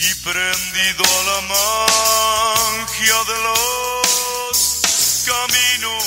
[0.00, 6.04] Y prendido a la magia de los caminos,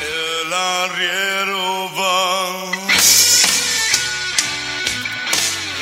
[0.00, 2.70] el arriero va.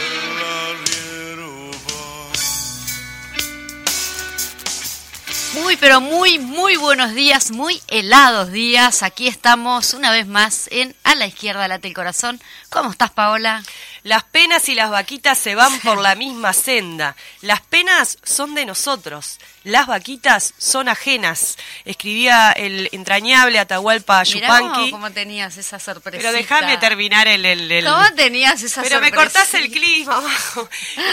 [0.00, 2.32] El arriero va.
[5.60, 9.02] Muy, pero muy, muy buenos días, muy helados días.
[9.02, 12.40] Aquí estamos una vez más en A la izquierda late el corazón.
[12.70, 13.62] ¿Cómo estás, Paola?
[14.02, 17.16] Las penas y las vaquitas se van por la misma senda.
[17.42, 21.56] Las penas son de nosotros, las vaquitas son ajenas.
[21.84, 24.90] Escribía el entrañable Atahualpa Yupanqui.
[24.90, 26.18] cómo tenías esa sorpresa.
[26.18, 27.44] Pero déjame terminar el...
[27.44, 30.22] el- el- ¿Cómo tenías esa Pero me cortás el clima.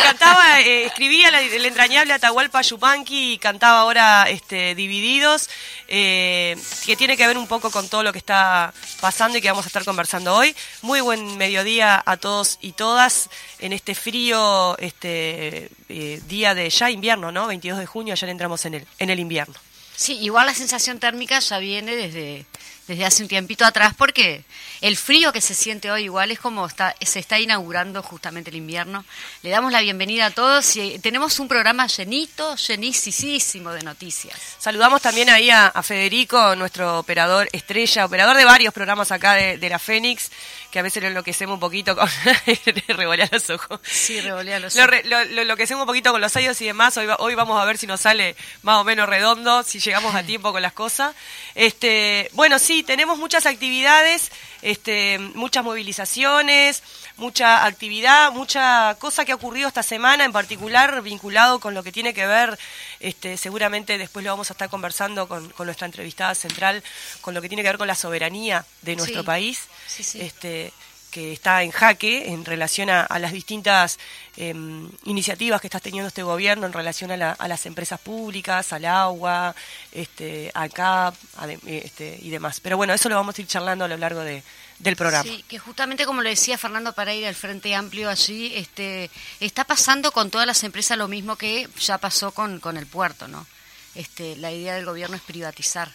[0.04, 5.50] Cantaba, eh, escribía el entrañable Atahualpa Yupanqui y cantaba ahora este, Divididos,
[5.88, 9.50] eh, que tiene que ver un poco con todo lo que está pasando y que
[9.50, 10.56] vamos a estar conversando hoy.
[10.82, 16.90] Muy buen mediodía a todos y todas en este frío este, eh, día de ya
[16.90, 17.48] invierno, ¿no?
[17.48, 19.56] 22 de junio, ya entramos en el, en el invierno.
[19.96, 22.46] Sí, igual la sensación térmica ya viene desde,
[22.88, 24.44] desde hace un tiempito atrás porque
[24.82, 28.58] el frío que se siente hoy igual es como está, se está inaugurando justamente el
[28.58, 29.04] invierno.
[29.42, 34.40] Le damos la bienvenida a todos y tenemos un programa llenito, llenísimo de noticias.
[34.60, 39.58] Saludamos también ahí a, a Federico, nuestro operador estrella, operador de varios programas acá de,
[39.58, 40.30] de la Fénix,
[40.72, 42.08] que a veces lo enloquecemos un poquito con...
[42.88, 43.80] revolea los ojos.
[43.84, 46.98] Sí, revolea los Lo, re- lo, lo enloquecemos un poquito con los sellos y demás.
[46.98, 50.14] Hoy, va- hoy vamos a ver si nos sale más o menos redondo, si llegamos
[50.16, 51.16] a tiempo con las cosas.
[51.54, 54.32] Este, bueno, sí, tenemos muchas actividades,
[54.62, 56.84] este, muchas movilizaciones,
[57.18, 61.92] mucha actividad, mucha cosa que ha ocurrido esta semana, en particular vinculado con lo que
[61.92, 62.58] tiene que ver,
[63.00, 66.84] este, seguramente después lo vamos a estar conversando con, con nuestra entrevistada central,
[67.22, 69.26] con lo que tiene que ver con la soberanía de nuestro Sí.
[69.26, 69.62] país.
[69.88, 70.22] Sí, sí.
[70.22, 70.74] Este,
[71.16, 73.98] que está en jaque en relación a, a las distintas
[74.36, 78.74] em, iniciativas que está teniendo este gobierno en relación a, la- a las empresas públicas,
[78.74, 79.56] al agua,
[79.94, 82.60] este, al CAP ade- eh, este, y demás.
[82.60, 84.44] Pero bueno, eso lo vamos a ir charlando a lo largo de-
[84.80, 85.24] del programa.
[85.24, 89.10] Sí, que justamente como lo decía Fernando Pereira, el Frente Amplio allí, este,
[89.40, 93.30] está pasando con todas las empresas lo mismo que ya pasó con, con el puerto,
[93.30, 93.48] ¿no?
[93.96, 95.90] Este, la idea del gobierno es privatizar.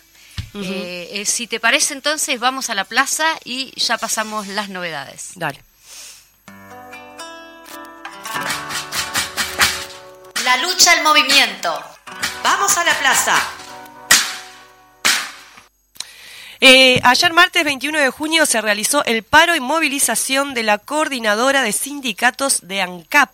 [0.55, 5.33] Eh, eh, si te parece, entonces vamos a la plaza y ya pasamos las novedades.
[5.37, 5.63] Dale.
[10.45, 11.83] La lucha al movimiento.
[12.43, 13.37] Vamos a la plaza.
[16.63, 21.63] Eh, ayer martes 21 de junio se realizó el paro y movilización de la coordinadora
[21.63, 23.31] de sindicatos de ANCAP.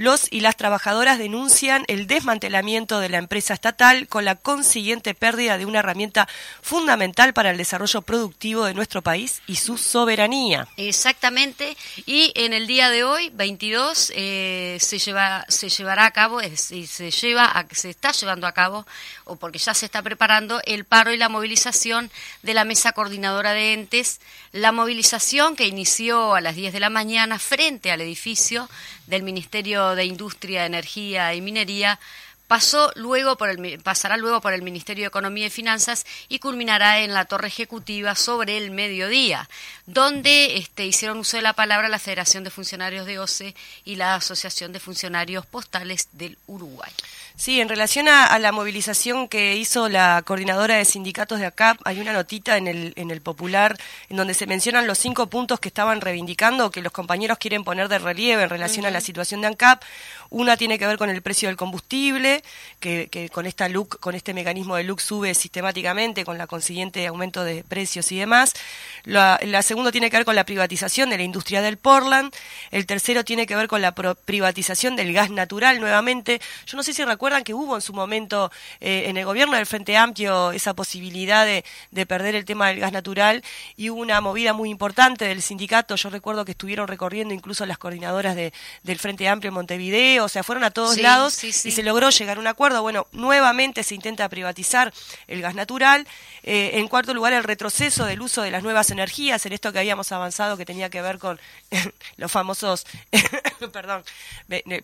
[0.00, 5.56] Los y las trabajadoras denuncian el desmantelamiento de la empresa estatal con la consiguiente pérdida
[5.56, 6.28] de una herramienta
[6.60, 10.68] fundamental para el desarrollo productivo de nuestro país y su soberanía.
[10.76, 11.76] Exactamente,
[12.06, 16.86] y en el día de hoy, 22, eh, se lleva se llevará a cabo, decir,
[16.86, 18.86] se lleva a, se está llevando a cabo
[19.24, 22.10] o porque ya se está preparando el paro y la movilización
[22.42, 24.20] de de la mesa coordinadora de entes,
[24.50, 28.68] la movilización que inició a las 10 de la mañana frente al edificio
[29.06, 31.98] del Ministerio de Industria, Energía y Minería
[32.50, 36.98] pasó luego por el, pasará luego por el Ministerio de Economía y Finanzas y culminará
[36.98, 39.48] en la torre ejecutiva sobre el mediodía,
[39.86, 43.54] donde este, hicieron uso de la palabra la Federación de Funcionarios de OCE
[43.84, 46.90] y la Asociación de Funcionarios Postales del Uruguay.
[47.36, 52.00] Sí, en relación a, la movilización que hizo la coordinadora de sindicatos de ACAP, hay
[52.00, 55.68] una notita en el, en el Popular en donde se mencionan los cinco puntos que
[55.68, 59.46] estaban reivindicando, que los compañeros quieren poner de relieve en relación a la situación de
[59.46, 59.82] ANCAP.
[60.28, 62.39] Una tiene que ver con el precio del combustible,
[62.78, 67.44] que, con esta look, con este mecanismo de look sube sistemáticamente, con la consiguiente aumento
[67.44, 68.54] de precios y demás.
[69.04, 72.32] La, la segunda tiene que ver con la privatización de la industria del Portland.
[72.70, 76.40] El tercero tiene que ver con la privatización del gas natural nuevamente.
[76.66, 78.50] Yo no sé si recuerdan que hubo en su momento
[78.80, 82.80] eh, en el gobierno del Frente Amplio esa posibilidad de, de perder el tema del
[82.80, 83.42] gas natural
[83.76, 85.96] y hubo una movida muy importante del sindicato.
[85.96, 88.52] Yo recuerdo que estuvieron recorriendo incluso las coordinadoras de,
[88.82, 89.90] del Frente Amplio en Montevideo
[90.22, 92.82] o sea, fueron a todos lados y se logró llegar a un acuerdo.
[92.82, 94.92] Bueno, nuevamente se intenta privatizar
[95.26, 96.06] el gas natural.
[96.42, 99.78] Eh, en cuarto lugar, el retroceso del uso de las nuevas energías, en esto que
[99.78, 101.40] habíamos avanzado que tenía que ver con
[102.16, 102.86] los famosos,
[103.72, 104.04] perdón,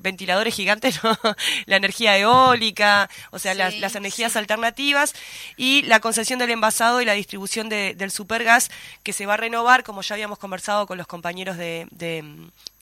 [0.00, 1.00] ventiladores gigantes,
[1.66, 5.14] la energía eólica, o sea, las, energías alternativas
[5.56, 8.70] y la concesión del envasado y la distribución del supergas
[9.02, 11.86] que se va a renovar, como ya habíamos conversado con los compañeros de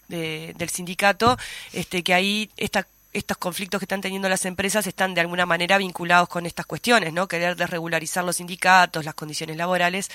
[0.08, 1.38] del sindicato,
[1.72, 5.78] este, que ahí esta estos conflictos que están teniendo las empresas están de alguna manera
[5.78, 7.28] vinculados con estas cuestiones, ¿no?
[7.28, 10.10] Querer desregularizar los sindicatos, las condiciones laborales,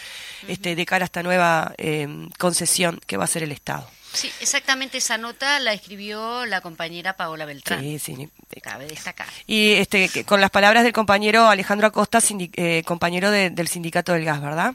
[0.48, 2.08] este, de cara a esta nueva eh,
[2.38, 3.88] concesión que va a ser el Estado.
[4.14, 7.82] Sí, exactamente esa nota la escribió la compañera Paola Beltrán.
[7.82, 8.30] Sí, sí.
[8.62, 9.28] Cabe destacar.
[9.48, 14.42] Y este, con las palabras del compañero Alejandro Acosta, eh, compañero del Sindicato del Gas,
[14.42, 14.74] ¿verdad?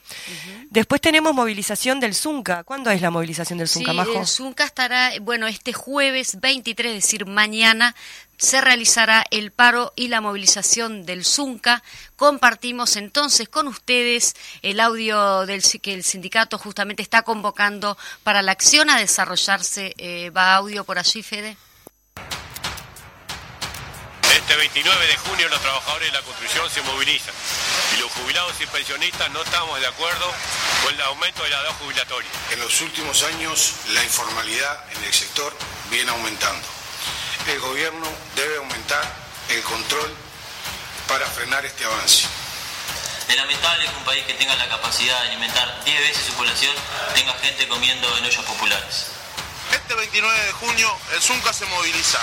[0.70, 2.64] Después tenemos movilización del Zunca.
[2.64, 7.02] ¿Cuándo es la movilización del Zunca, sí, El Zunca estará, bueno, este jueves 23, es
[7.02, 7.94] decir, mañana,
[8.36, 11.82] se realizará el paro y la movilización del Zunca.
[12.16, 18.52] Compartimos entonces con ustedes el audio del que el sindicato justamente está convocando para la
[18.52, 19.94] acción a desarrollarse.
[19.98, 21.56] Eh, ¿Va audio por allí, Fede?
[24.34, 27.32] Este 29 de junio los trabajadores de la construcción se movilizan
[27.96, 30.30] y los jubilados y pensionistas no estamos de acuerdo
[30.82, 32.28] con el aumento de la edad jubilatoria.
[32.50, 35.56] En los últimos años la informalidad en el sector
[35.90, 36.83] viene aumentando
[37.46, 38.06] el gobierno
[38.36, 39.04] debe aumentar
[39.48, 40.14] el control
[41.08, 42.26] para frenar este avance.
[43.28, 46.74] Es lamentable que un país que tenga la capacidad de alimentar 10 veces su población
[47.14, 49.06] tenga gente comiendo en ollas populares.
[49.72, 52.18] Este 29 de junio el ZUNCA se moviliza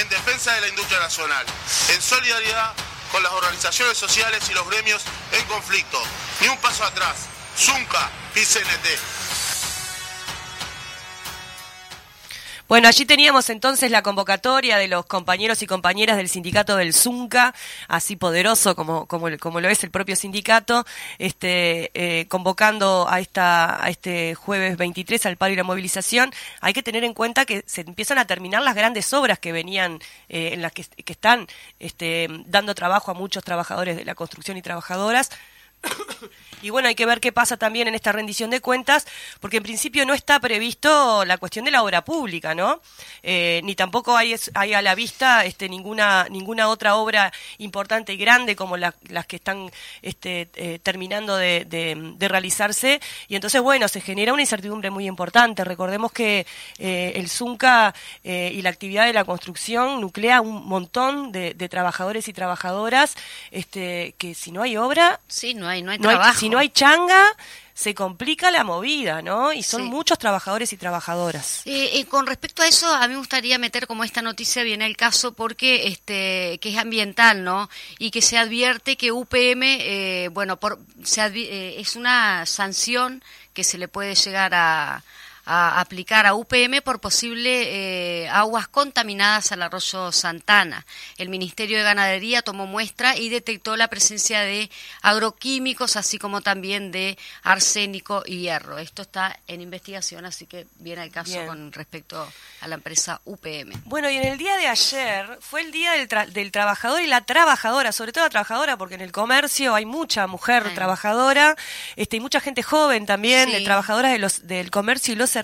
[0.00, 1.46] en defensa de la industria nacional,
[1.88, 2.74] en solidaridad
[3.12, 6.02] con las organizaciones sociales y los gremios en conflicto.
[6.40, 7.16] Ni un paso atrás.
[7.56, 8.44] ZUNCA y
[12.70, 17.52] Bueno, allí teníamos entonces la convocatoria de los compañeros y compañeras del sindicato del Zunca,
[17.88, 20.86] así poderoso como, como, lo es el propio sindicato,
[21.18, 26.30] este, eh, convocando a, esta, a este jueves 23 al paro y la movilización.
[26.60, 29.98] Hay que tener en cuenta que se empiezan a terminar las grandes obras que venían,
[30.28, 31.48] eh, en las que, que están
[31.80, 35.30] este, dando trabajo a muchos trabajadores de la construcción y trabajadoras.
[36.62, 39.06] Y bueno, hay que ver qué pasa también en esta rendición de cuentas,
[39.40, 42.80] porque en principio no está previsto la cuestión de la obra pública, ¿no?
[43.22, 48.16] Eh, ni tampoco hay, hay, a la vista este, ninguna, ninguna otra obra importante y
[48.16, 48.94] grande como las
[49.26, 49.70] que están
[50.02, 53.00] este, eh, terminando de, de, realizarse.
[53.28, 55.64] Y entonces, bueno, se genera una incertidumbre muy importante.
[55.64, 56.46] Recordemos que
[56.78, 62.28] eh, el ZUNCA y la actividad de la construcción nuclea un montón de, de trabajadores
[62.28, 63.16] y trabajadoras
[63.50, 65.20] este, que si no hay obra...
[65.28, 66.38] Sí, no hay, no hay trabajo.
[66.38, 67.36] si no hay changa,
[67.80, 69.54] se complica la movida, ¿no?
[69.54, 71.62] Y son muchos trabajadores y trabajadoras.
[71.64, 74.84] Eh, eh, con respecto a eso, a mí me gustaría meter como esta noticia viene
[74.84, 77.70] el caso porque este que es ambiental, ¿no?
[77.98, 83.78] Y que se advierte que UPM, eh, bueno, por, se es una sanción que se
[83.78, 85.02] le puede llegar a
[85.52, 90.86] a aplicar a UPM por posible eh, aguas contaminadas al arroyo Santana.
[91.18, 94.70] El Ministerio de Ganadería tomó muestra y detectó la presencia de
[95.02, 98.78] agroquímicos, así como también de arsénico y hierro.
[98.78, 103.72] Esto está en investigación, así que viene el caso con respecto a la empresa UPM.
[103.86, 107.22] Bueno, y en el día de ayer fue el día del, del trabajador y la
[107.22, 111.56] trabajadora, sobre todo la trabajadora, porque en el comercio hay mucha mujer trabajadora,
[111.96, 115.39] este, y mucha gente joven también, de trabajadoras de los, del comercio y los servicios.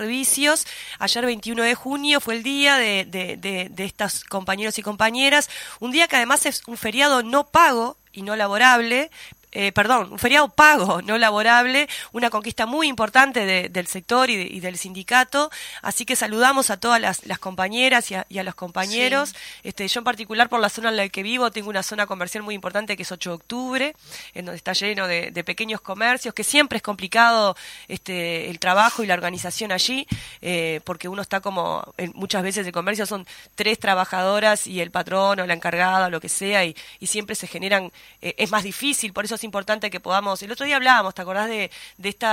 [0.98, 5.48] Ayer 21 de junio fue el día de, de, de, estos compañeros y compañeras.
[5.80, 9.10] Un día que además es un feriado no pago y no laborable,
[9.52, 14.36] eh, perdón, un feriado pago, no laborable, una conquista muy importante de- del sector y,
[14.36, 15.50] de- y del sindicato.
[15.82, 19.34] Así que saludamos a todas las, las compañeras y a, y a los compañeros.
[19.62, 22.42] Este, yo en particular por la zona en la que vivo tengo una zona comercial
[22.44, 23.96] muy importante que es 8 de octubre,
[24.34, 27.56] en donde está lleno de, de pequeños comercios, que siempre es complicado
[27.88, 30.06] este, el trabajo y la organización allí,
[30.42, 34.90] eh, porque uno está como, en- muchas veces el comercio son tres trabajadoras y el
[34.90, 37.90] patrón o la encargada o lo que sea, y, y siempre se generan,
[38.22, 41.22] eh, es más difícil, por eso es importante que podamos, el otro día hablábamos, ¿te
[41.22, 42.26] acordás de, de este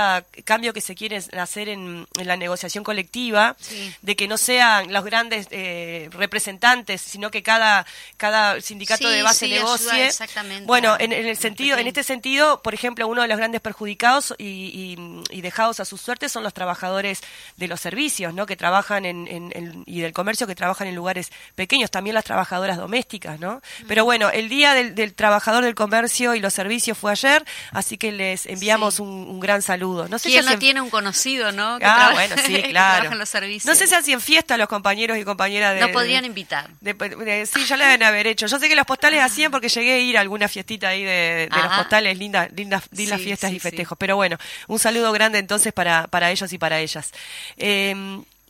[0.44, 3.56] cambio que se quiere hacer en, en la negociación colectiva?
[3.58, 3.94] Sí.
[4.02, 9.22] De que no sean los grandes eh, representantes, sino que cada, cada sindicato Sí, de
[9.22, 10.06] base sí, ayuda negocie.
[10.06, 13.60] exactamente Bueno, en, en el sentido, en este sentido, por ejemplo, uno de los grandes
[13.60, 17.20] perjudicados y, y- y dejados a su suerte son los trabajadores
[17.56, 18.46] de los servicios, ¿no?
[18.46, 23.38] Que trabajan en, y del comercio que trabajan en lugares pequeños, también las trabajadoras domésticas,
[23.40, 23.60] ¿no?
[23.88, 27.96] Pero bueno, el día del, del trabajador del comercio y los servicios fue ayer, así
[27.98, 29.02] que les enviamos Sí.
[29.02, 30.08] un, un gran saludo.
[30.08, 31.78] No sé ¿Quién si no hacen- tiene un conocido, no?
[31.78, 33.10] Que Ah, bueno, sí, que claro.
[33.12, 33.64] en los servicios.
[33.66, 35.80] No sé si hacen fiesta los compañeros y compañeras de...
[35.80, 36.68] No podrían invitar.
[36.80, 38.46] de- de- sí, ya la deben haber hecho.
[38.46, 41.48] Yo sé que los postales hacían porque llegué a ir a alguna fiestita ahí de,
[41.50, 43.96] los postales, lindas, lindas, lindas Sí, fiestas sí, y festejos.
[43.98, 44.36] Pero bueno,
[44.68, 47.10] un saludo grande entonces para, para ellos y para ellas.
[47.56, 47.94] Eh,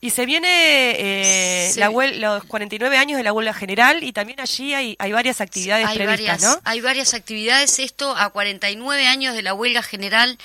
[0.05, 0.49] y se viene
[0.99, 1.81] eh, Sí.
[1.81, 5.41] la huel- los 49 años de la huelga general y también allí hay, hay varias
[5.41, 6.61] actividades hay previstas, varias, ¿no?
[6.65, 7.79] Hay varias actividades.
[7.79, 10.37] Esto a 49 años de la huelga general.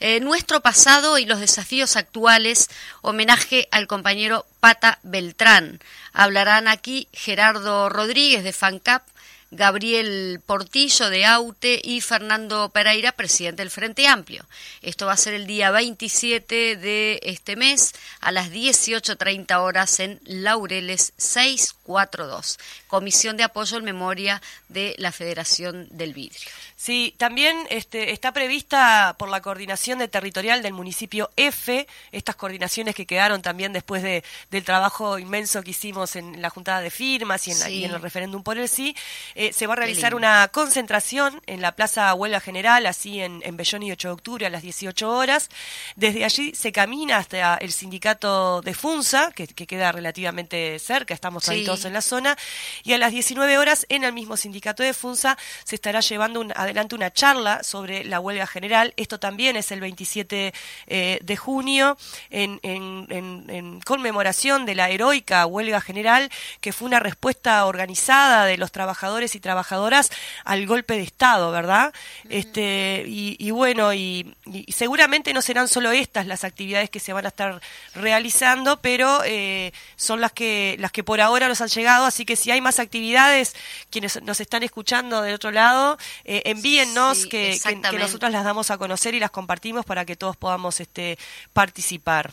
[0.00, 2.68] eh, nuestro pasado y los desafíos actuales.
[3.02, 5.80] Homenaje al compañero Pata Beltrán.
[6.12, 9.02] Hablarán aquí Gerardo Rodríguez de FANCAP.
[9.50, 14.44] Gabriel Portillo de Aute y Fernando Pereira, presidente del Frente Amplio.
[14.82, 20.20] Esto va a ser el día 27 de este mes a las 18.30 horas en
[20.24, 26.48] Laureles 642, Comisión de Apoyo en Memoria de la Federación del Vidrio.
[26.76, 32.94] Sí, también este, está prevista por la coordinación de territorial del municipio F, estas coordinaciones
[32.94, 37.48] que quedaron también después de, del trabajo inmenso que hicimos en la juntada de firmas
[37.48, 38.94] y en, la- y en el referéndum por el sí,
[39.40, 43.56] eh, se va a realizar una concentración en la Plaza Huelga General, así en, en
[43.56, 45.48] Bellón y 8 de octubre a las 18 horas.
[45.94, 51.48] Desde allí se camina hasta el sindicato de Funza, que, que queda relativamente cerca, estamos
[51.48, 52.36] ahí todos en la zona,
[52.82, 56.52] y a las 19 horas en el mismo sindicato de Funza se estará llevando un-
[56.56, 58.92] adelante una charla sobre la huelga general.
[58.96, 60.52] Esto también es el 27
[60.88, 61.96] eh, de junio,
[62.30, 63.06] en- en-
[63.48, 66.30] en conmemoración de la heroica huelga general,
[66.60, 70.10] que fue una respuesta organizada de los trabajadores y trabajadoras
[70.44, 71.92] al golpe de Estado, ¿verdad?
[72.28, 77.12] Este, y, y bueno, y, y seguramente no serán solo estas las actividades que se
[77.12, 77.60] van a estar
[77.94, 82.36] realizando, pero eh, son las que, las que por ahora nos han llegado, así que
[82.36, 83.54] si hay más actividades,
[83.90, 88.44] quienes nos están escuchando del otro lado, eh, envíennos Sí, que, que, que nosotras las
[88.44, 91.18] damos a conocer y las compartimos para que todos podamos este,
[91.52, 92.32] participar.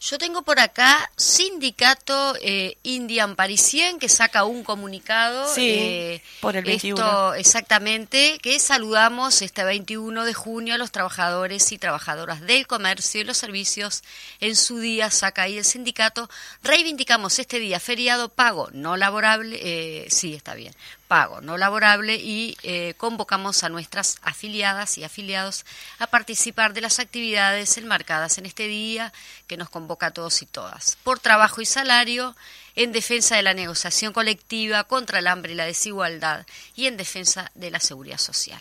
[0.00, 5.52] Yo tengo por acá Sindicato eh, Indian Parisien que saca un comunicado.
[5.52, 7.02] Sí, eh, por el 21.
[7.02, 13.20] Esto exactamente, que saludamos este 21 de junio a los trabajadores y trabajadoras del comercio
[13.20, 14.02] y los servicios.
[14.40, 16.30] En su día saca ahí el sindicato.
[16.62, 19.58] Reivindicamos este día feriado pago no laborable.
[19.60, 20.74] eh, sí, está bien.
[21.08, 25.64] Pago no laborable y eh, convocamos a nuestras afiliadas y afiliados
[25.98, 29.12] a participar de las actividades enmarcadas en este día
[29.46, 30.96] que nos convoca a todos y todas.
[31.02, 32.36] Por trabajo y salario,
[32.76, 36.46] en defensa de la negociación colectiva, contra el hambre y la desigualdad
[36.76, 38.60] y en defensa de la seguridad social.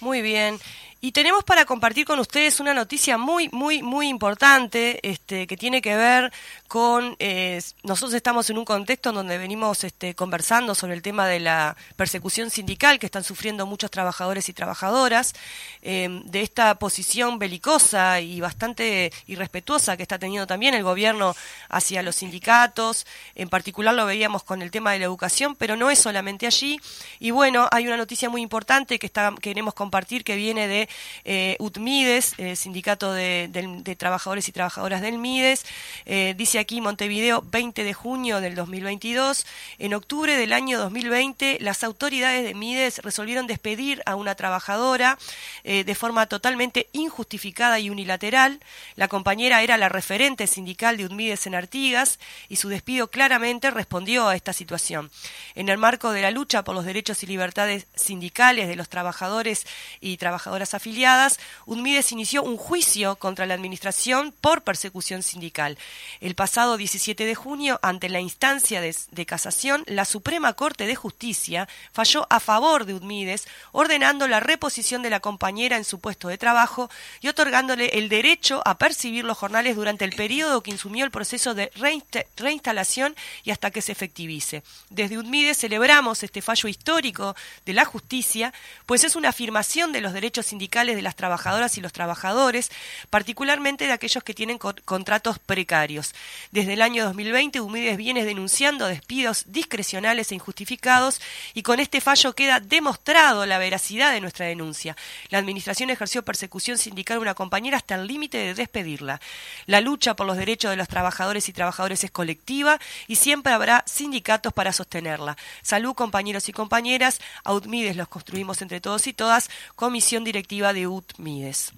[0.00, 0.60] Muy bien.
[1.00, 5.80] Y tenemos para compartir con ustedes una noticia muy, muy, muy importante, este, que tiene
[5.80, 6.32] que ver
[6.68, 11.26] con, eh, nosotros estamos en un contexto en donde venimos este, conversando sobre el tema
[11.26, 15.34] de la persecución sindical que están sufriendo muchos trabajadores y trabajadoras,
[15.82, 21.34] eh, de esta posición belicosa y bastante irrespetuosa que está teniendo también el gobierno
[21.70, 25.90] hacia los sindicatos, en particular lo veíamos con el tema de la educación, pero no
[25.90, 26.78] es solamente allí.
[27.18, 30.88] Y bueno, hay una noticia muy importante que está, queremos compartir que viene de
[31.24, 35.64] eh, UTMIDES, eh, Sindicato de, de Trabajadores y Trabajadoras del MIDES.
[36.04, 39.46] Eh, aquí Montevideo, 20 de junio del 2022.
[39.78, 45.18] En octubre del año 2020, las autoridades de MIDES resolvieron despedir a una trabajadora
[45.64, 48.60] eh, de forma totalmente injustificada y unilateral.
[48.96, 54.28] La compañera era la referente sindical de UTMIDES en Artigas y su despido claramente respondió
[54.28, 55.10] a esta situación.
[55.54, 59.66] En el marco de la lucha por los derechos y libertades sindicales de los trabajadores
[60.00, 65.78] y trabajadoras afiliadas, UNMIDES inició un juicio contra la administración por persecución sindical.
[66.20, 71.68] El pasado 17 de junio, ante la instancia de, casación, la Suprema Corte de Justicia
[71.92, 76.38] falló a favor de UNMIDES, ordenando la reposición de la compañera en su puesto de
[76.38, 76.88] trabajo
[77.20, 81.52] y otorgándole el derecho a percibir los jornales durante el periodo que insumió el proceso
[81.52, 83.14] de reinsta- reinstalación
[83.44, 84.62] y hasta que se efectivice.
[84.88, 87.36] Desde UNMIDES celebramos este fallo histórico
[87.66, 88.54] de la justicia,
[88.86, 92.70] pues es una afirmación de los derechos sindicales de las trabajadoras y los trabajadores,
[93.10, 96.14] particularmente de aquellos que tienen co- contratos precarios.
[96.50, 101.20] Desde el año 2020, UNMIDES viene denunciando despidos discrecionales e injustificados
[101.54, 104.96] y con este fallo queda demostrado la veracidad de nuestra denuncia.
[105.30, 109.20] La Administración ejerció persecución sindical a una compañera hasta el límite de despedirla.
[109.66, 113.84] La lucha por los derechos de los trabajadores y trabajadores es colectiva y siempre habrá
[113.86, 115.36] sindicatos para sostenerla.
[115.62, 117.20] Salud, compañeros y compañeras.
[117.44, 119.50] A UTMIDES los construimos entre todos y todas.
[119.76, 121.72] Comisión directiva de UTMIDES.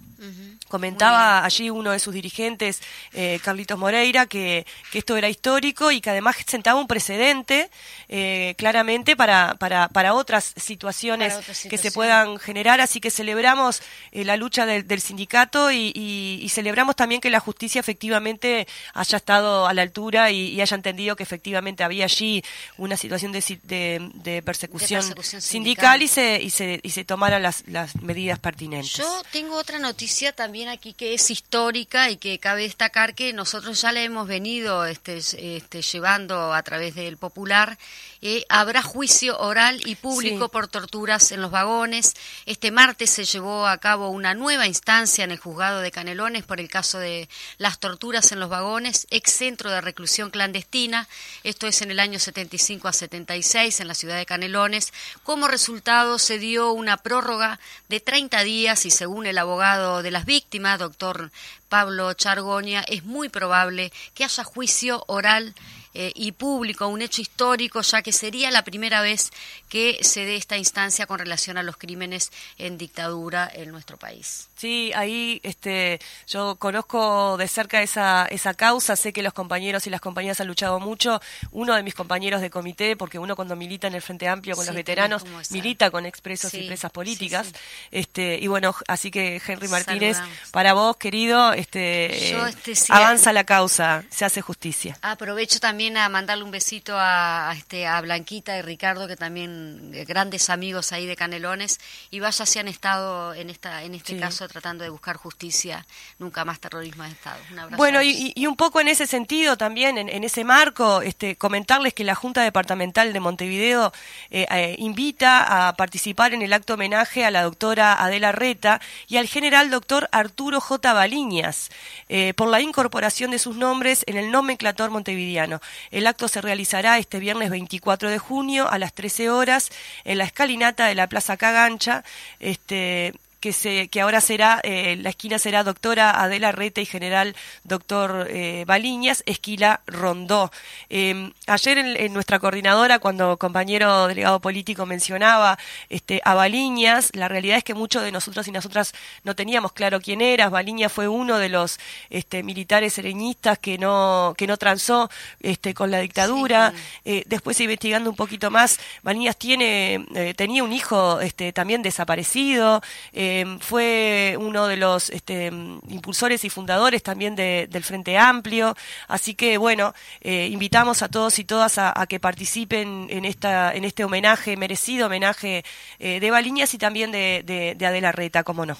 [0.68, 2.82] Comentaba allí uno de sus dirigentes,
[3.14, 4.49] eh, Carlitos Moreira, que,
[4.92, 7.70] que esto era histórico y que además sentaba un precedente
[8.08, 12.80] eh, claramente para, para, para otras situaciones Para que se puedan generar.
[12.80, 17.30] Así que celebramos eh, la lucha del, del sindicato y, y- y celebramos también que
[17.30, 22.04] la justicia efectivamente haya estado a la altura y, y haya entendido que efectivamente había
[22.04, 22.42] allí
[22.78, 26.02] una situación de, de- de persecución, persecución sindical, sindical.
[26.02, 28.92] y se, y se, y se tomaran las, las medidas pertinentes.
[28.94, 33.80] Yo tengo otra noticia también aquí que es histórica y que cabe destacar que nosotros
[33.82, 37.76] ya la hemos venido este, este, llevando a través del Popular.
[38.22, 40.50] Eh, habrá juicio oral y público Sí.
[40.50, 42.14] por torturas en los vagones.
[42.46, 46.58] Este martes se llevó a cabo una nueva instancia en el juzgado de Canelones por
[46.58, 47.28] el caso de
[47.58, 51.06] las torturas en los vagones, ex centro de reclusión clandestina.
[51.44, 54.94] Esto es en el año 75 a 76 en la ciudad de Canelones.
[55.22, 60.24] Como resultado se dio una prórroga de 30 días y según el abogado de las
[60.24, 61.30] víctimas, doctor
[61.70, 65.54] Pablo Chargoña, es muy probable que haya juicio oral
[65.94, 69.30] eh, y público, un hecho histórico, ya que sería la primera vez
[69.68, 74.48] que se dé esta instancia con relación a los crímenes en dictadura en nuestro país.
[74.56, 79.90] Sí, ahí este, yo conozco de cerca esa, esa causa, sé que los compañeros y
[79.90, 81.20] las compañeras han luchado mucho.
[81.50, 84.64] Uno de mis compañeros de comité, porque uno cuando milita en el Frente Amplio con
[84.64, 87.46] Sí, los veteranos, milita con expresos y Sí, presas sí, políticas.
[87.48, 87.52] sí.
[87.90, 90.50] Este, y bueno, así que Henry Martínez, Saludamos.
[90.50, 94.98] para vos, querido, este, Yo, este, avanza la causa, se hace justicia.
[95.02, 99.92] Aprovecho también a mandarle un besito a, a este, a Blanquita y Ricardo, que también
[99.94, 104.12] eh, grandes amigos ahí de Canelones, y vaya si han estado en esta en este
[104.14, 104.18] Sí.
[104.20, 105.86] caso tratando de buscar justicia,
[106.18, 107.38] nunca más terrorismo de Estado.
[107.50, 107.76] Un abrazo.
[107.78, 111.94] Bueno, y, y- un poco en ese sentido también, en, en ese marco, este, comentarles
[111.94, 113.92] que la Junta Departamental de Montevideo
[114.30, 119.16] eh, eh, invita a participar en el acto homenaje a la doctora Adela Reta y
[119.16, 120.92] al general doctor Arturo J.
[120.92, 121.70] Baliñas
[122.08, 125.60] eh, por la incorporación de sus nombres en el nomenclator montevideano.
[125.90, 129.70] El acto se realizará este viernes 24 de junio a las 13 horas
[130.04, 132.04] en la escalinata de la Plaza Cagancha.
[132.38, 137.34] Este, que se que ahora será eh, la esquina será doctora Adela Rete y general
[137.64, 140.50] doctor eh, Baliñas esquila Rondó.
[140.90, 147.28] Eh, ayer en, en nuestra coordinadora cuando compañero delegado político mencionaba este a Baliñas la
[147.28, 148.92] realidad es que muchos de nosotros y nosotras
[149.24, 150.48] no teníamos claro quién era.
[150.48, 151.78] Baliñas fue uno de los
[152.10, 156.72] este, militares sereñistas que no que no transó este con la dictadura.
[157.04, 162.82] Eh, después investigando un poquito más Baliñas tiene eh, tenía un hijo este también desaparecido.
[163.12, 163.29] Eh,
[163.60, 168.76] fue uno de los este, impulsores y fundadores también de- del Frente Amplio
[169.08, 173.74] así que bueno eh, invitamos a todos y todas a, a que participen en esta
[173.74, 175.64] en este homenaje merecido homenaje
[175.98, 178.76] eh, de Baliñas y también de, de- de Adela Reta como no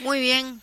[0.00, 0.60] Muy bien.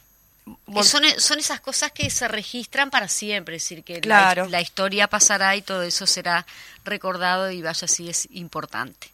[0.83, 4.47] Son, son esas cosas que se registran para siempre, es decir, que la- Claro.
[4.47, 6.45] la, historia pasará y todo eso será
[6.83, 9.07] recordado y vaya si es importante.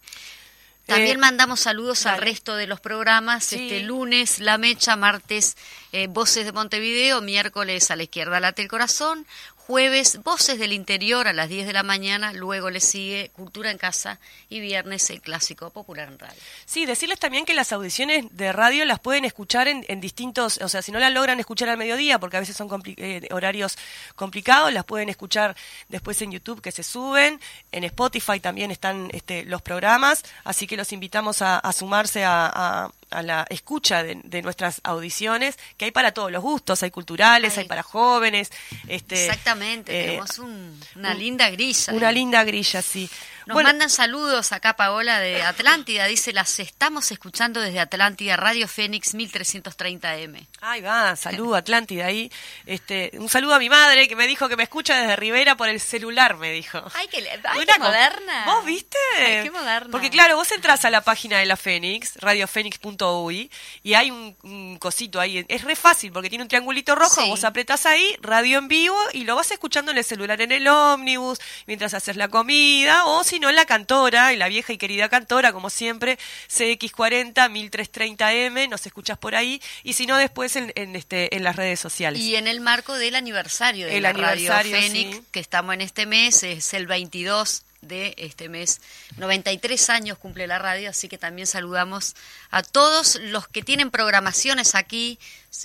[0.92, 3.46] También Eh, mandamos saludos al resto de los programas.
[3.46, 3.56] Sí.
[3.56, 5.58] Este lunes La Mecha, martes
[5.92, 9.26] eh, Voces de Montevideo, miércoles a la izquierda Late el Corazón,
[9.72, 13.78] jueves Voces del Interior a las 10 de la mañana, luego le sigue Cultura en
[13.78, 16.36] Casa y viernes el Clásico Popular en Radio.
[16.66, 20.68] Sí, decirles también que las audiciones de radio las pueden escuchar en, en distintos, o
[20.68, 23.78] sea, si no las logran escuchar al mediodía, porque a veces son compli- eh, horarios
[24.18, 25.56] complicados, las pueden escuchar
[25.88, 27.40] después en YouTube que se suben,
[27.72, 32.92] en Spotify también están este, los programas, así que los invitamos a, sumarse a, a-
[33.12, 37.58] a la escucha de, de nuestras audiciones, que hay para todos los gustos, hay culturales,
[37.58, 38.50] Hay- hay para jóvenes.
[38.88, 41.94] Este, Exactamente, eh, tenemos un- una un- linda grilla.
[41.94, 43.10] Una linda grilla, sí.
[43.48, 43.70] Nos Bueno.
[43.70, 50.46] mandan saludos acá Paola de Atlántida, dice, las estamos escuchando desde Atlántida, Radio Fénix 1330M.
[50.62, 52.32] Ahí va, saludo Atlántida ahí.
[52.66, 55.70] Este, un saludo a mi madre que me dijo que me escucha desde Rivera por
[55.70, 56.82] el celular, me dijo.
[56.94, 58.44] Ay, qué, ay, Una qué co- moderna.
[58.46, 58.98] ¿Vos viste?
[59.18, 59.90] Ay, qué moderna.
[59.92, 63.52] Porque claro, vos entras a la página de la Fénix, radiofénix.uy,
[63.84, 65.44] y hay un, un cosito ahí.
[65.48, 67.30] Es re fácil porque tiene un triangulito rojo, Sí.
[67.30, 70.68] vos apretás ahí, radio en vivo, y lo vas escuchando en el celular en el
[70.68, 74.78] ómnibus, mientras haces la comida, o si no en la cantora, en la vieja y
[74.78, 80.74] querida cantora, como siempre, CX40 1330M, nos escuchas por ahí, y si no después en,
[80.76, 82.22] en este, en las redes sociales.
[82.22, 85.24] Y en el marco del aniversario de El la aniversario, Radio Fénix, sí.
[85.32, 88.82] que estamos en este mes, es el 22 de este mes.
[89.16, 92.18] 93 años cumple la radio, así que también saludamos
[92.50, 95.20] a todos los que tienen programaciones aquí.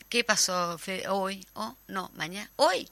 [0.09, 1.45] ¿Qué pasó hoy?
[1.55, 1.75] ¿Oh?
[1.89, 2.49] No, mañana.
[2.55, 2.89] Hoy.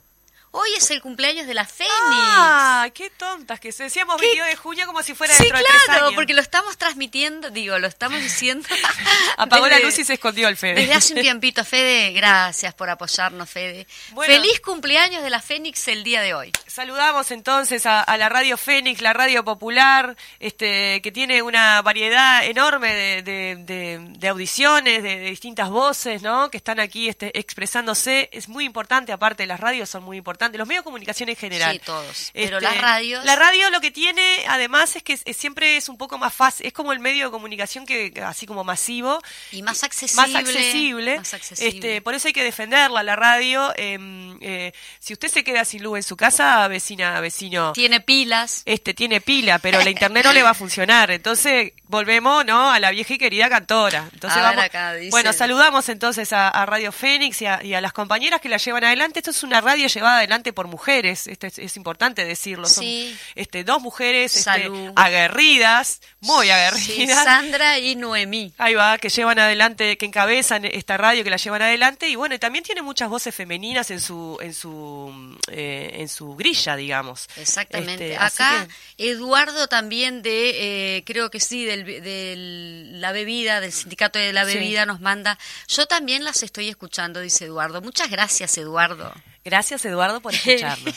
[0.57, 1.91] Hoy es el cumpleaños de la Fénix.
[1.99, 2.87] ¡Ah!
[2.95, 4.27] ¡Qué tontas que se decíamos ¿Qué?
[4.27, 6.15] 22 de junio como si fuera Sí, dentro de tres claro, años.
[6.15, 8.69] porque lo estamos transmitiendo, digo, lo estamos diciendo.
[9.37, 10.75] Apagó la luz y se escondió el Fede.
[10.75, 13.89] Desde hace un tiempito, Fede, gracias por apoyarnos, Fede.
[14.13, 14.33] Bueno.
[14.33, 16.53] Feliz cumpleaños de la Fénix el día de hoy.
[16.69, 22.45] Saludamos entonces a, a la Radio Fénix, la radio popular, este, que tiene una variedad
[22.45, 26.49] enorme de, de- de- de audiciones, de, de distintas voces, ¿no?
[26.49, 28.29] Que están aquí este, expresándose.
[28.33, 31.73] Es muy importante, aparte, las radios son muy importantes, los medios de comunicación en general.
[31.75, 32.31] Sí, todos.
[32.33, 35.97] Pero Este, las radios- La radio lo que tiene, además, es que siempre es un
[35.99, 39.21] poco más fácil, es como el medio de comunicación que, así como masivo,
[39.53, 40.23] Y más accesible.
[40.33, 41.17] más accesible.
[41.19, 41.69] Más accesible.
[41.69, 43.73] Este, por eso hay que defenderla, la radio.
[43.77, 48.63] em, eh, si usted se queda sin luz en su casa, vecina, vecino, Tiene pilas.
[48.67, 51.11] este tiene pila, pero la internet no le va a funcionar.
[51.11, 52.71] Entonces volvemos, ¿no?
[52.71, 54.09] A la vieja y querida cantora.
[54.13, 57.81] Entonces A ver, acá Bueno, saludamos entonces a, a Radio Fénix y a, y a
[57.81, 59.21] las compañeras que la llevan adelante.
[59.21, 61.27] Esto es una radio llevada adelante por mujeres.
[61.27, 62.67] Esto es, es importante decirlo.
[62.69, 63.17] Son Sí.
[63.35, 67.25] este, dos mujeres este, aguerridas, muy Sí, aguerridas.
[67.25, 68.53] Sandra y Noemí.
[68.59, 72.39] Ahí va, que llevan adelante, que encabezan esta radio, que la llevan adelante y bueno,
[72.39, 77.29] también tiene muchas voces femeninas en su en su eh, en su grilla, digamos.
[77.37, 78.13] Exactamente.
[78.13, 78.67] Este, Acá
[78.97, 84.33] que- Eduardo también de, eh, creo que sí, del, del- la bebida, del sindicato de
[84.33, 84.55] la Sí.
[84.55, 85.39] bebida nos manda.
[85.69, 87.81] Yo también las estoy escuchando, dice Eduardo.
[87.83, 89.13] Muchas gracias, Eduardo.
[89.45, 90.95] Gracias Eduardo por escucharnos.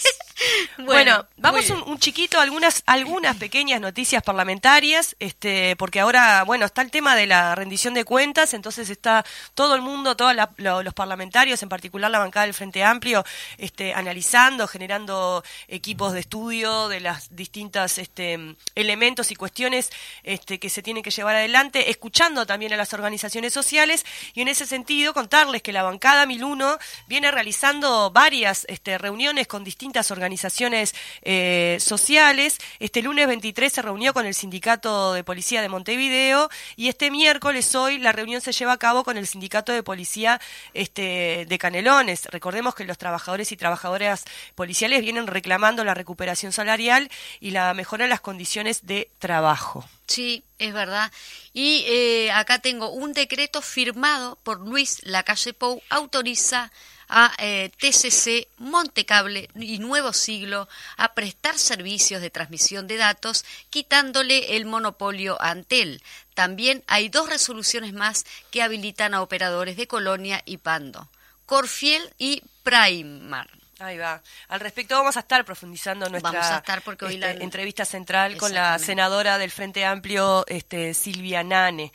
[0.77, 6.65] Bueno, Bueno, vamos un, un chiquito, algunas, algunas pequeñas noticias parlamentarias, este, porque ahora, bueno,
[6.67, 10.83] está el tema de la rendición de cuentas, entonces está todo el mundo, todos lo-
[10.83, 13.25] los parlamentarios, en particular la bancada del Frente Amplio,
[13.57, 19.89] este, analizando, generando equipos de estudio de las distintas este, elementos y cuestiones
[20.21, 24.05] este, que se tienen que llevar adelante, escuchando también a las organizaciones sociales,
[24.35, 28.11] y en ese sentido contarles que la bancada 1001 viene realizando
[28.45, 32.57] este, reuniones con distintas organizaciones eh, sociales.
[32.79, 37.73] Este lunes 23 se reunió con el Sindicato de Policía de Montevideo y este miércoles
[37.75, 40.39] hoy la reunión se lleva a cabo con el Sindicato de Policía
[40.73, 42.25] este, de Canelones.
[42.25, 48.05] Recordemos que los trabajadores y trabajadoras policiales vienen reclamando la recuperación salarial y la mejora
[48.05, 49.85] de las condiciones de trabajo.
[50.07, 51.11] Sí, es verdad.
[51.53, 56.71] Y eh, acá tengo un decreto firmado por Luis Lacalle Pou, autoriza
[57.09, 60.67] a eh, TCC, Montecable y Nuevo Siglo
[60.97, 66.01] a prestar servicios de transmisión de datos, quitándole el monopolio a Antel.
[66.33, 71.09] También hay dos resoluciones más que habilitan a operadores de Colonia y Pando,
[71.45, 73.56] Corfiel y Primar.
[73.79, 74.21] Ahí va.
[74.47, 78.51] Al respecto vamos a estar profundizando nuestra estar porque hoy este, la- entrevista central con
[78.53, 81.91] la senadora del Frente Amplio, este, Silvia Nane.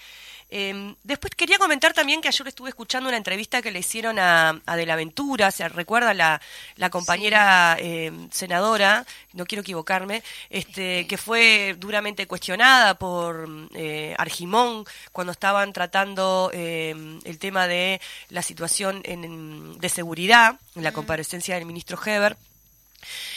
[0.55, 4.61] Eh, después quería comentar también que ayer estuve escuchando una entrevista que le hicieron a,
[4.67, 6.43] a De la Ventura, se recuerda la,
[6.77, 14.85] la compañera eh, senadora, no quiero equivocarme, este, que fue duramente cuestionada por eh, Argimón
[15.11, 21.55] cuando estaban tratando eh, el tema de la situación en- de seguridad, en la comparecencia
[21.55, 22.37] del ministro Heber.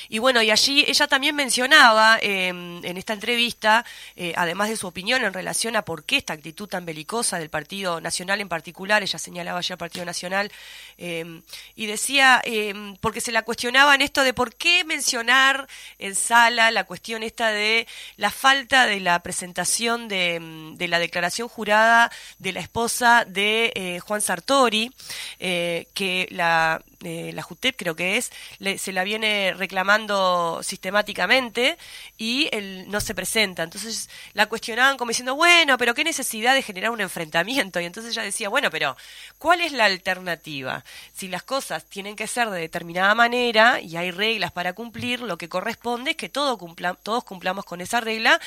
[0.09, 4.87] Y bueno, y allí ella también mencionaba eh, en esta entrevista, eh, además de su
[4.87, 9.03] opinión en relación a por qué esta actitud tan belicosa del Partido Nacional en particular,
[9.03, 10.51] ella señalaba ya al Partido Nacional,
[10.97, 11.41] eh,
[11.75, 15.67] y decía, eh, porque se la cuestionaba en esto de por qué mencionar
[15.99, 21.47] en sala la cuestión esta de la falta de la presentación de, de la declaración
[21.47, 24.91] jurada de la esposa de eh, Juan Sartori,
[25.39, 31.77] eh, que la eh, la JUTEP creo que es, le- se la viene reclamando sistemáticamente
[32.17, 33.63] y él no se presenta.
[33.63, 37.79] Entonces la cuestionaban como diciendo, bueno, pero qué necesidad de generar un enfrentamiento.
[37.79, 38.95] Y entonces ella decía, bueno, pero
[39.37, 40.83] ¿cuál es la alternativa?
[41.13, 45.37] Si las cosas tienen que ser de determinada manera y hay reglas para cumplir, lo
[45.37, 48.39] que corresponde es que todo cumpla- todos cumplamos con esa regla,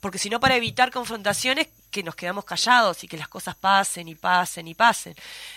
[0.00, 4.08] porque si no, para evitar confrontaciones, que nos quedamos callados y que las cosas pasen
[4.08, 5.14] y pasen y pasen.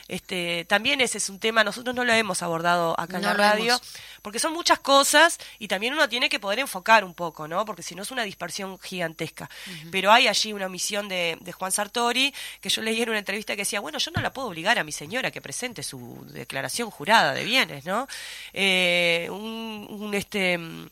[0.07, 3.73] Este, también ese es un tema, nosotros no lo hemos abordado acá en la radio,
[3.73, 3.93] hemos.
[4.21, 7.65] porque son muchas cosas y también uno tiene que poder enfocar un poco, ¿no?
[7.65, 9.49] Porque si no es una dispersión gigantesca.
[9.91, 13.55] Pero hay allí una omisión de, de Juan Sartori, que yo leí en una entrevista
[13.55, 16.91] que decía, bueno, yo no la puedo obligar a mi señora que presente su declaración
[16.91, 18.07] jurada de bienes, ¿no?
[18.51, 20.89] Eh, un, un, este mm,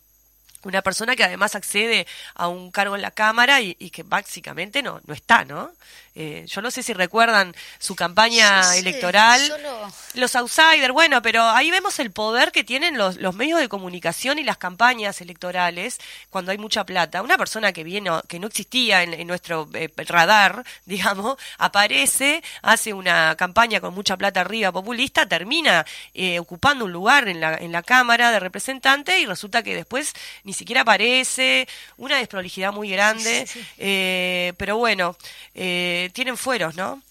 [0.63, 4.81] una persona que además accede a un cargo en la Cámara y, y que básicamente
[4.81, 5.71] no, no está, ¿no?
[6.15, 9.41] Eh, yo no sé si recuerdan su campaña Sí, sí, electoral.
[9.47, 13.67] solo- Los outsiders, bueno, pero ahí vemos el poder que tienen los, los medios de
[13.67, 15.99] comunicación y las campañas electorales
[16.29, 17.21] cuando hay mucha plata.
[17.23, 22.93] Una persona que viene, que no existía en, en nuestro eh, radar, digamos, aparece, hace
[22.93, 27.71] una campaña con mucha plata arriba populista, termina eh, ocupando un lugar en la, en
[27.71, 33.47] la Cámara de Representantes y resulta que después ni siquiera aparece, una desprolijidad muy grande,
[33.77, 35.17] eh, pero bueno,
[35.55, 37.01] eh, tienen fueros, ¿no?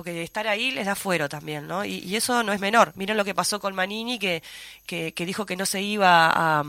[0.00, 1.84] porque estar ahí les da fuero también, ¿no?
[1.84, 2.92] Y, eso no es menor.
[2.96, 4.42] Miren lo que pasó con Manini, que,
[4.86, 6.64] que, dijo que no se iba a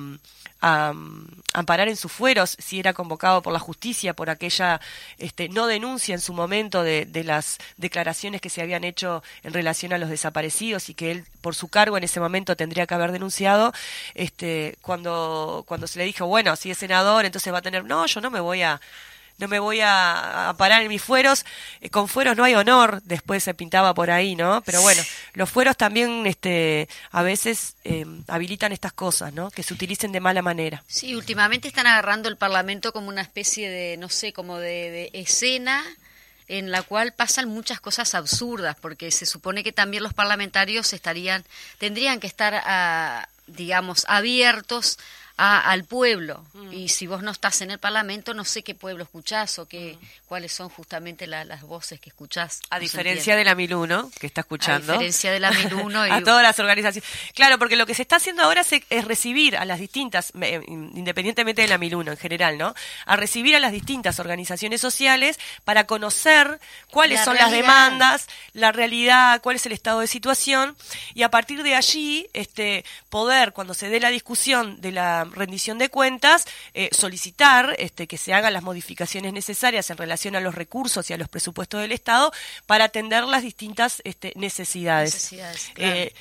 [1.54, 4.80] amparar en sus fueros si era convocado por la justicia por aquella
[5.18, 9.54] este, no denuncia en su momento de, de las declaraciones que se habían hecho en
[9.54, 12.94] relación a los desaparecidos y que él por su cargo en ese momento tendría que
[12.94, 13.74] haber denunciado.
[14.14, 18.06] Este, cuando, cuando se le dijo, bueno, si es senador, entonces va a tener, no,
[18.06, 18.80] yo no me voy a
[19.38, 21.46] no me voy a, parar en mis fueros,
[21.80, 24.62] Eh, con fueros no hay honor, después se pintaba por ahí, ¿no?
[24.62, 25.02] Pero bueno,
[25.34, 29.50] los fueros también este, a veces eh, habilitan estas cosas, ¿no?
[29.52, 30.84] Que se utilicen de mala manera.
[30.88, 35.10] Sí, últimamente están agarrando el Parlamento como una especie de, no sé, como de, de
[35.14, 35.84] escena
[36.52, 41.46] en la cual pasan muchas cosas absurdas, porque se supone que también los parlamentarios estarían,
[41.78, 45.00] tendrían que estar, ah, digamos, abiertos
[45.44, 46.46] a- al pueblo.
[46.54, 46.72] Mm.
[46.74, 49.98] Y si vos no estás en el Parlamento, no sé qué pueblo escuchás o qué,
[50.28, 52.60] cuáles son justamente la- las voces que escuchás.
[52.70, 54.94] A No diferencia de la Miluno, que está escuchando.
[54.94, 57.10] A diferencia de la Miluno y- a todas las organizaciones.
[57.34, 60.62] Claro, porque lo que se está haciendo ahora es, es recibir a las distintas, eh,
[60.68, 62.76] independientemente de la Miluno en general, ¿no?
[63.06, 66.60] A recibir a las distintas organizaciones sociales para conocer
[66.92, 70.76] cuáles La son las demandas, la realidad, cuál es el estado de situación
[71.16, 75.78] y a partir de allí este poder cuando se dé la discusión de la rendición
[75.78, 80.56] de cuentas eh, solicitar este que se hagan las modificaciones necesarias en relación a los
[80.56, 82.32] recursos y a los presupuestos del Estado
[82.66, 85.14] para atender las distintas este, necesidades.
[85.14, 85.96] Necesidades, claro.
[85.96, 86.14] Eh,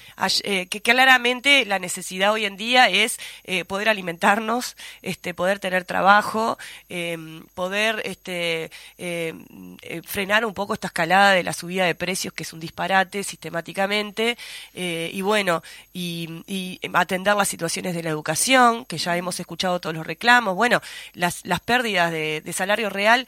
[0.45, 3.19] eh, que claramente la necesidad hoy en día es
[3.67, 7.17] poder alimentarnos, este, poder tener trabajo, eh,
[7.55, 9.35] poder este, eh,
[10.05, 14.37] frenar un poco esta escalada de la subida de precios, que es un disparate sistemáticamente,
[14.75, 19.81] eh, y bueno, y, y atender las situaciones de la educación, que ya hemos escuchado
[19.81, 20.81] todos los reclamos, bueno,
[21.15, 23.27] las, las pérdidas de, de salario real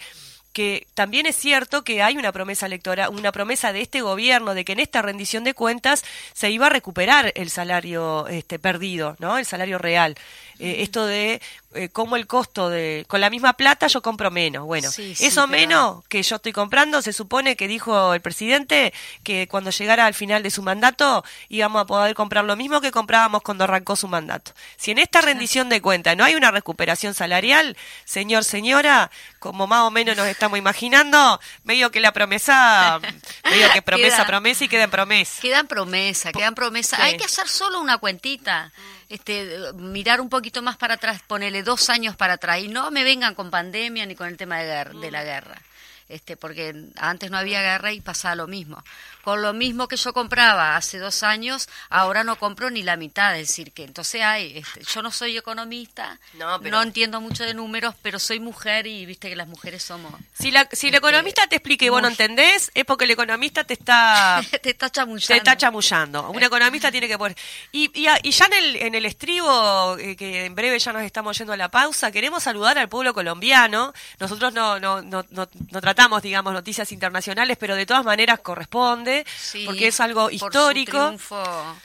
[0.53, 4.65] que también es cierto que hay una promesa electoral, una promesa de este gobierno de
[4.65, 6.05] que en esta rendición de cuentas
[6.35, 9.39] se iba a recuperar el salario este perdido, ¿no?
[9.39, 10.17] El salario real.
[10.59, 11.41] Eh, esto de
[11.75, 14.65] eh, cómo el costo de con la misma plata yo compro menos.
[14.67, 18.93] Bueno, Sí, sí, eso menos que yo estoy comprando se supone que dijo el presidente
[19.23, 22.91] que cuando llegara al final de su mandato íbamos a poder comprar lo mismo que
[22.91, 24.53] comprábamos cuando arrancó su mandato.
[24.77, 29.81] Si en esta rendición de cuentas no hay una recuperación salarial, señor, señora, como más
[29.83, 33.01] o menos nos estamos imaginando, medio que la promesa,
[33.51, 35.41] medio que promesa, Queda- promesa y queda en promesa.
[35.43, 37.03] Quedan promesa, quedan promesa.
[37.03, 38.73] Hay que hacer solo una cuentita.
[39.13, 43.05] Este, mirar un poquito más para atrás, ponerle dos años para atrás y no me
[43.05, 45.61] vengan con pandemia ni con el tema de, guerra- de la guerra.
[46.09, 48.83] Este, porque antes no había guerra y pasaba lo mismo.
[49.25, 53.39] Con lo mismo que yo compraba hace dos años, ahora no compro ni la mitad.
[53.39, 57.55] Es decir, que entonces hay, este, yo no soy economista, No, pero- entiendo mucho de
[57.55, 60.13] números, pero soy mujer y viste que las mujeres somos...
[60.39, 63.13] Si, la, si el Este, economista te explica y vos no entendés, es porque el
[63.13, 65.27] economista te está te está chamullando.
[65.27, 66.29] Se está chamullando.
[66.31, 67.37] Un economista tiene que poner.
[67.71, 70.93] Y, y, a- y ya en el, en el estribo, eh, que en breve ya
[70.93, 73.93] nos estamos yendo a la pausa, queremos saludar al pueblo colombiano.
[74.19, 79.25] Nosotros no, no, no, no, no tratamos, digamos, noticias internacionales, pero de todas maneras corresponde,
[79.39, 80.99] Sí, porque es algo por su histórico.
[81.07, 81.77] triunfo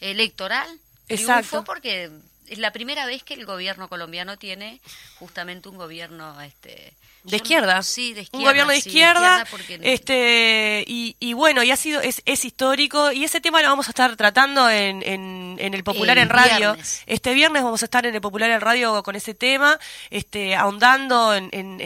[0.00, 0.68] electoral.
[1.08, 1.48] Exacto.
[1.48, 2.10] Triunfo porque
[2.46, 4.80] es la primera vez que el gobierno colombiano tiene
[5.18, 6.92] justamente un gobierno este
[7.30, 7.82] de izquierda.
[7.82, 11.76] sí de izquierda un gobierno de sí, izquierda, porque- este y, y bueno y ha
[11.76, 15.74] sido es, es histórico y ese tema lo vamos a estar tratando en, en, en
[15.74, 17.02] el popular El en radio viernes.
[17.06, 19.78] este viernes vamos a estar en el popular en radio con ese tema
[20.10, 21.78] este ahondando en, en-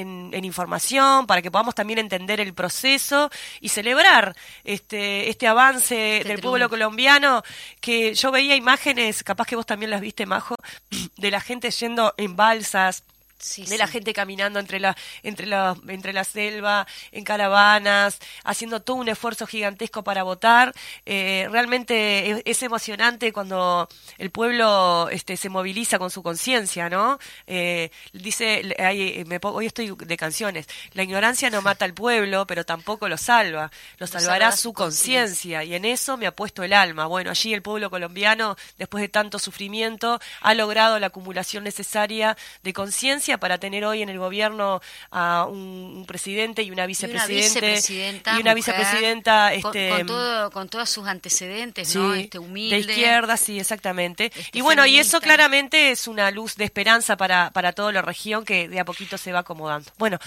[0.44, 6.50] información para que podamos también entender el proceso y celebrar este este avance del triunfo.
[6.50, 7.42] pueblo colombiano
[7.80, 10.56] que yo veía imágenes capaz que vos también las viste majo
[11.16, 13.04] de la gente yendo en balsas
[13.42, 18.80] Sí, de la gente caminando entre la entre la entre la selva en caravanas haciendo
[18.80, 20.72] todo un esfuerzo gigantesco para votar.
[21.06, 27.18] Eh, realmente es, es emocionante cuando el pueblo este se moviliza con su conciencia no
[27.46, 30.66] Eh, dice ahí, me hoy estoy de canciones.
[30.92, 33.70] La ignorancia no mata al pueblo pero tampoco lo salva.
[33.98, 35.64] Lo salvará su conciencia.
[35.64, 37.06] Y en eso me ha puesto el alma.
[37.06, 42.72] Bueno allí el pueblo colombiano después de tanto sufrimiento ha logrado la acumulación necesaria de
[42.72, 45.58] conciencia para tener hoy en el gobierno a un,
[45.96, 50.50] un presidente y una Y una vicepresidente vicepresidenta, y una vicepresidenta con, este con todo,
[50.50, 52.14] con todos sus antecedentes, ¿no?
[52.14, 52.76] Este humilde.
[52.76, 54.26] de izquierda, sí, exactamente.
[54.34, 58.02] este, y bueno, y eso claramente es una luz de esperanza para, para toda la
[58.02, 59.90] región que de a poquito se va acomodando.
[59.98, 60.18] Bueno,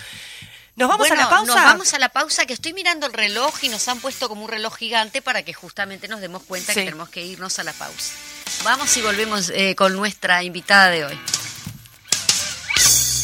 [0.76, 1.56] ¿nos vamos Bueno, a la pausa?
[1.56, 4.44] Nos vamos a la pausa, que estoy mirando el reloj y nos han puesto como
[4.44, 6.80] un reloj gigante para que justamente nos demos cuenta Sí.
[6.80, 8.14] que tenemos que irnos a la pausa.
[8.64, 11.20] Vamos y volvemos eh, con nuestra invitada de hoy.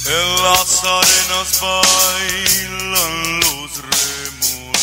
[0.04, 4.82] En las arenas bailan los remolinos.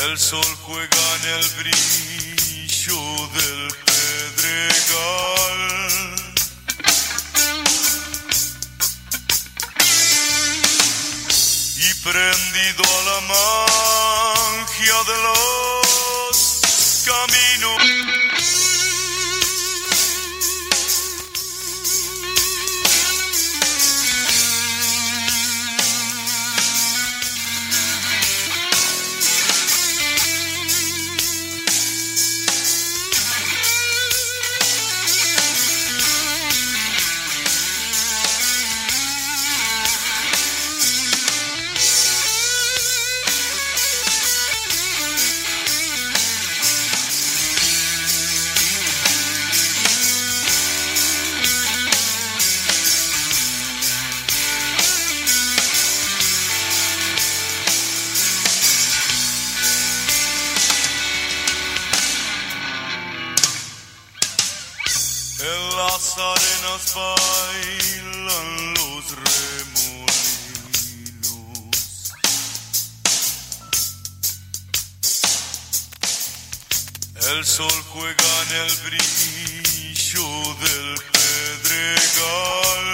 [0.00, 3.00] El sol juega en el brillo
[3.34, 5.62] del pedregal.
[11.76, 15.87] Y prendido a la magia de los
[17.08, 18.57] caminos.
[65.40, 70.18] En las arenas bailan los remolinos.
[77.30, 80.26] El sol juega en el brillo
[80.58, 82.88] del pedregal.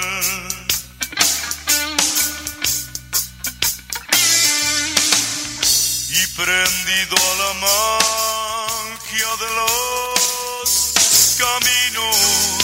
[6.11, 10.14] Y prendido a la magia de los
[11.61, 12.64] caminos,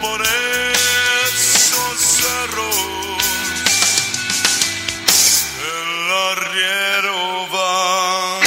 [0.00, 2.76] por esos cerros,
[5.58, 8.40] el arriero va.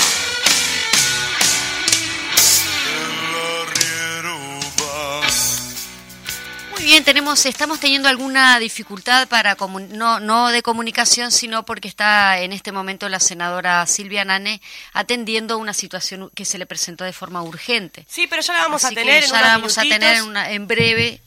[2.87, 4.35] El arriero
[4.81, 5.21] va.
[6.71, 9.55] Muy bien, tenemos, estamos teniendo alguna dificultad para
[9.91, 14.61] no, no de comunicación, sino porque está en este momento la senadora Silvia Nane
[14.93, 18.05] atendiendo una situación que se le presentó de forma urgente.
[18.09, 20.15] Sí, pero ya la vamos Así a tener que en ya la vamos a tener
[20.17, 21.21] en, una- en breve.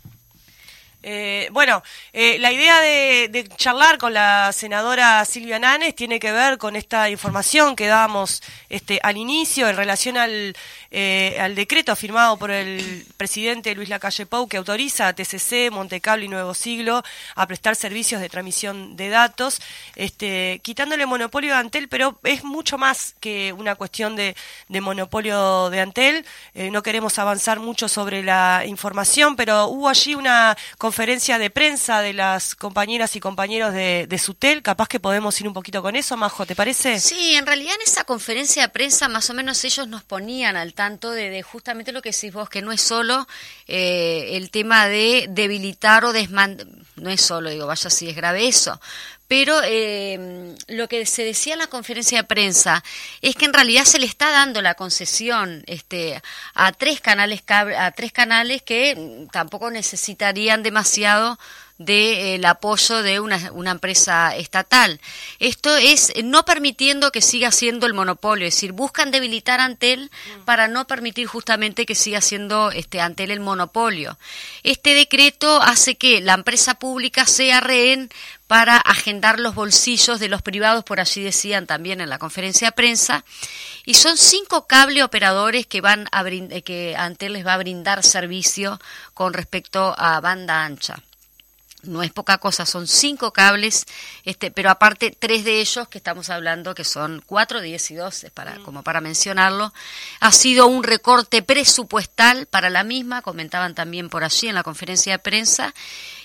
[1.02, 1.82] Eh, bueno,
[2.12, 7.08] eh, la idea de, charlar con la senadora Silvia Nanes tiene que ver con esta
[7.08, 10.56] información que dábamos este, al inicio en relación al
[10.90, 16.24] eh, al decreto firmado por el presidente Luis Lacalle Pou que autoriza a TCC, Montecablo
[16.24, 17.02] y Nuevo Siglo
[17.34, 19.60] a prestar servicios de transmisión de datos,
[19.96, 24.34] este, quitándole monopolio a Antel, pero es mucho más que una cuestión de,
[24.68, 26.24] monopolio de Antel.
[26.54, 32.00] Eh, no queremos avanzar mucho sobre la información, pero hubo allí una conferencia de prensa
[32.00, 34.62] de las compañeras y compañeros de, de Sutel.
[34.62, 36.98] Capaz que podemos ir un poquito con eso, Majo, ¿te parece?
[37.00, 40.72] Sí, en realidad en esa conferencia de prensa más o menos ellos nos ponían al
[40.78, 43.26] tanto de, justamente lo que decís vos, que no es solo
[43.66, 48.46] eh, el tema de debilitar o desmantelar, no es solo, digo, vaya si es grave
[48.46, 48.80] eso,
[49.26, 52.84] pero eh, lo que se decía en la conferencia de prensa
[53.22, 56.22] es que en realidad se le está dando la concesión este,
[56.54, 61.40] a tres canales a tres canales que tampoco necesitarían demasiado
[61.78, 65.00] del apoyo de una, una, empresa estatal.
[65.38, 70.10] Esto es no permitiendo que siga siendo el monopolio, es decir, buscan debilitar Antel
[70.44, 74.18] para no permitir justamente que siga siendo este, Antel el monopolio.
[74.64, 78.10] Este decreto hace que la empresa pública sea rehén
[78.48, 82.72] para agendar los bolsillos de los privados, por así decían también en la conferencia de
[82.72, 83.24] prensa,
[83.84, 88.80] y son cinco cable operadores que van a que Antel les va a brindar servicio
[89.14, 91.02] con respecto a banda ancha
[91.82, 93.86] no es poca cosa, son cinco cables,
[94.24, 98.30] este, pero aparte tres de ellos que estamos hablando que son cuatro, diez y doce,
[98.30, 98.62] para, mm.
[98.64, 99.72] como para mencionarlo,
[100.20, 105.12] ha sido un recorte presupuestal para la misma, comentaban también por allí en la conferencia
[105.12, 105.74] de prensa,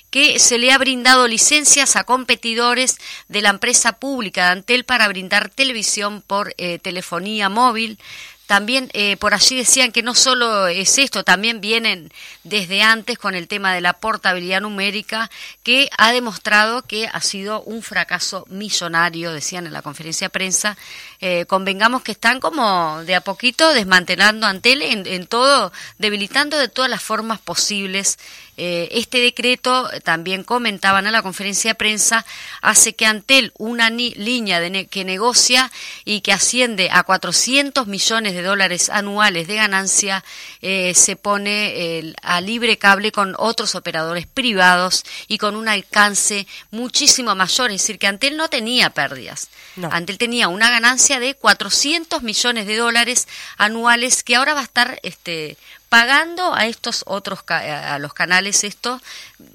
[0.10, 2.97] que se le ha brindado licencias a competidores
[3.30, 7.97] de la empresa pública de Antel para brindar televisión por eh, telefonía móvil,
[8.46, 12.12] también eh, por allí decían que no solo es esto, también vienen
[12.44, 15.32] desde antes con el tema de la portabilidad numérica,
[15.64, 20.78] que ha demostrado que ha sido un fracaso millonario, decían en la conferencia de prensa.
[21.26, 26.68] Eh, convengamos que están como de a poquito desmantelando Antel en, en todo, debilitando de
[26.68, 28.18] todas las formas posibles
[28.56, 32.24] eh, este decreto, también comentaban en la conferencia de prensa,
[32.62, 35.72] hace que Antel, una línea de que negocia
[36.06, 40.24] y que asciende a 400 millones de dólares anuales de ganancia,
[40.62, 47.34] eh, se pone a libre cable con otros operadores privados y con un alcance muchísimo
[47.34, 47.72] mayor.
[47.72, 49.50] Es decir, que Antel no tenía pérdidas.
[49.90, 54.99] Antel tenía una ganancia de 400 millones de dólares anuales que ahora va a estar
[55.03, 55.57] este,
[55.89, 59.01] pagando a estos otros, a los canales esto,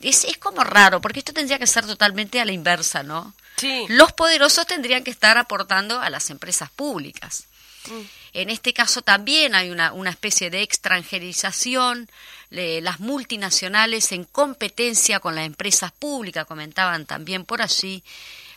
[0.03, 3.35] es, es como raro, porque esto tendría que ser totalmente a la inversa, ¿no?
[3.57, 3.87] Sí.
[3.89, 7.45] Los poderosos tendrían que estar aportando a las empresas públicas.
[7.87, 8.01] Mm.
[8.35, 12.09] En este caso también hay una, una especie de extranjerización,
[12.51, 18.03] las multinacionales en competencia con las empresas públicas, comentaban también por allí.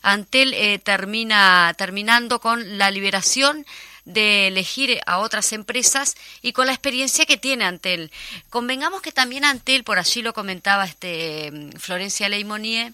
[0.02, 3.66] Antel eh, termina terminando con la liberación
[4.06, 8.12] de elegir a otras empresas y con la experiencia que tiene Antel.
[8.50, 12.94] Convengamos que también Antel, por allí lo comentaba este Florencia Leimonier,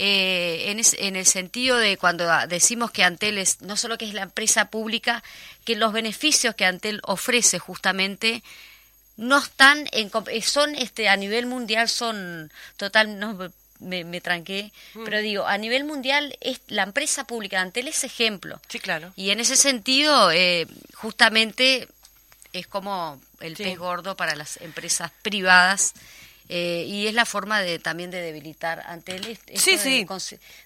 [0.00, 4.14] eh, en, en, el sentido de cuando decimos que Antel es no solo que es
[4.14, 5.24] la empresa pública,
[5.64, 8.44] que los beneficios que Antel ofrece justamente
[9.16, 10.10] no están en
[10.42, 13.50] son este a nivel mundial son total no,
[13.80, 15.04] me, me tranqué, mm.
[15.04, 18.60] pero digo, a nivel mundial es la empresa pública Antel es ejemplo.
[18.68, 19.12] Sí, claro.
[19.16, 21.88] Y en ese sentido, eh, justamente
[22.52, 25.94] es como el pez gordo para las empresas privadas.
[26.50, 30.06] Eh, y es la forma de también de debilitar Antel, sí, sí.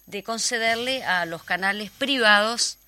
[0.07, 2.79] de concederle a los canales privados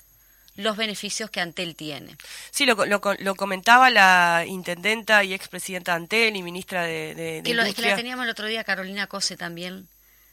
[0.56, 2.16] los beneficios que Antel tiene.
[2.50, 7.64] Sí, lo, lo, comentaba la intendenta y expresidenta Antel y ministra de, de, que, lo,
[7.64, 9.88] que la teníamos el otro día, Carolina Cose también.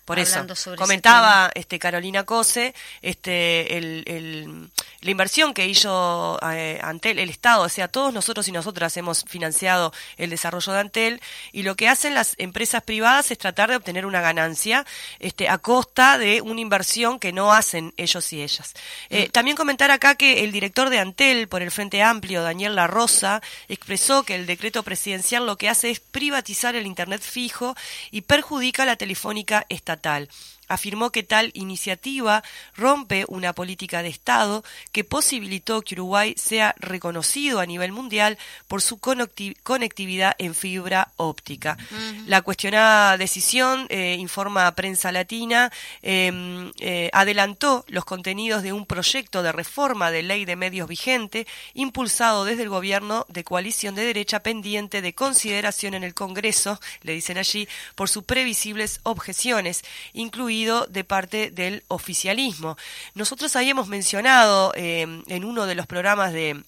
[0.06, 0.45] Por eso,
[0.78, 4.70] comentaba este, Carolina Cose este, el,
[5.02, 9.24] la inversión que hizo eh, Antel, el Estado, o sea, todos nosotros y nosotras hemos
[9.24, 11.22] financiado el desarrollo de Antel
[11.52, 14.86] y lo que hacen las empresas privadas es tratar de obtener una ganancia
[15.20, 18.74] este, a costa de una inversión que no hacen ellos y ellas.
[19.10, 19.32] Eh, mm.
[19.32, 23.41] También comentar acá que el director de Antel por el Frente Amplio, Daniel La Rosa,
[23.70, 27.76] expresó que el decreto presidencial lo que hace es privatizar el Internet fijo
[28.10, 30.28] y perjudica la telefónica estatal estatal
[30.72, 32.44] afirmó que tal iniciativa
[32.76, 38.82] rompe una política de Estado que posibilitó que Uruguay sea reconocido a nivel mundial por
[38.82, 41.78] su conectividad en fibra óptica.
[42.26, 49.44] La cuestionada decisión, eh, informa Prensa Latina, em, eh, adelantó los contenidos de un proyecto
[49.44, 54.40] de reforma de ley de medios vigente impulsado desde el gobierno de coalición de derecha
[54.42, 61.03] pendiente de consideración en el Congreso, le dicen allí, por sus previsibles objeciones, incluidas de
[61.03, 62.78] parte del oficialismo.
[63.16, 66.64] Nosotros habíamos mencionado eh, en uno de los programas de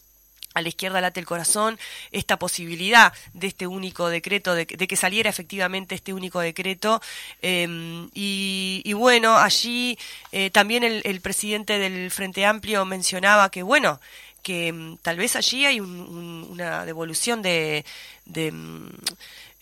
[0.54, 1.80] a la izquierda late el corazón
[2.12, 7.02] esta posibilidad de este único decreto, de, que saliera efectivamente este único decreto.
[7.42, 9.98] Em, y, bueno, allí
[10.32, 14.00] eh, también el, presidente del Frente Amplio mencionaba que, bueno,
[14.44, 17.86] que em, tal vez allí hay una devolución de,
[18.36, 18.90] em,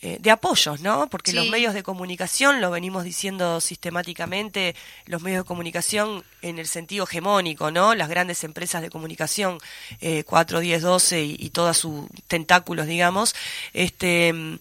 [0.01, 1.07] eh, de apoyos, ¿no?
[1.09, 4.75] Porque los medios de comunicación, lo venimos diciendo sistemáticamente,
[5.05, 7.93] los medios de comunicación en el sentido hegemónico, ¿no?
[7.93, 9.59] Las grandes empresas de comunicación,
[9.99, 13.35] eh, 4, 10, 12 y, y todos sus tentáculos, digamos,
[13.73, 14.59] este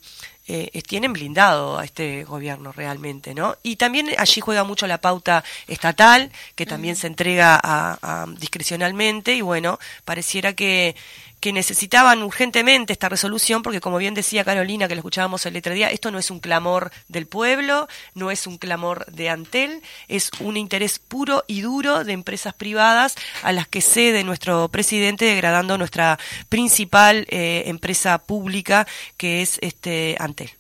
[0.53, 3.57] eh, tienen blindado a este gobierno realmente, ¿no?
[3.63, 9.43] Y también allí juega mucho la pauta estatal, que también se entrega a, discrecionalmente, y
[9.43, 10.97] bueno, pareciera que
[11.41, 15.75] que necesitaban urgentemente esta resolución, porque como bien decía Carolina, que lo escuchábamos el otro
[15.75, 20.31] día, esto no es un clamor del pueblo, no es un clamor de Antel, es
[20.41, 25.79] un interés puro y duro de empresas privadas a las que cede nuestro presidente, degradando
[25.79, 26.19] nuestra
[26.49, 28.87] principal eh, empresa pública,
[29.17, 30.51] que es este Antel.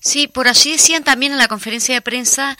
[0.00, 2.56] Sí, por allí decían también en la conferencia de prensa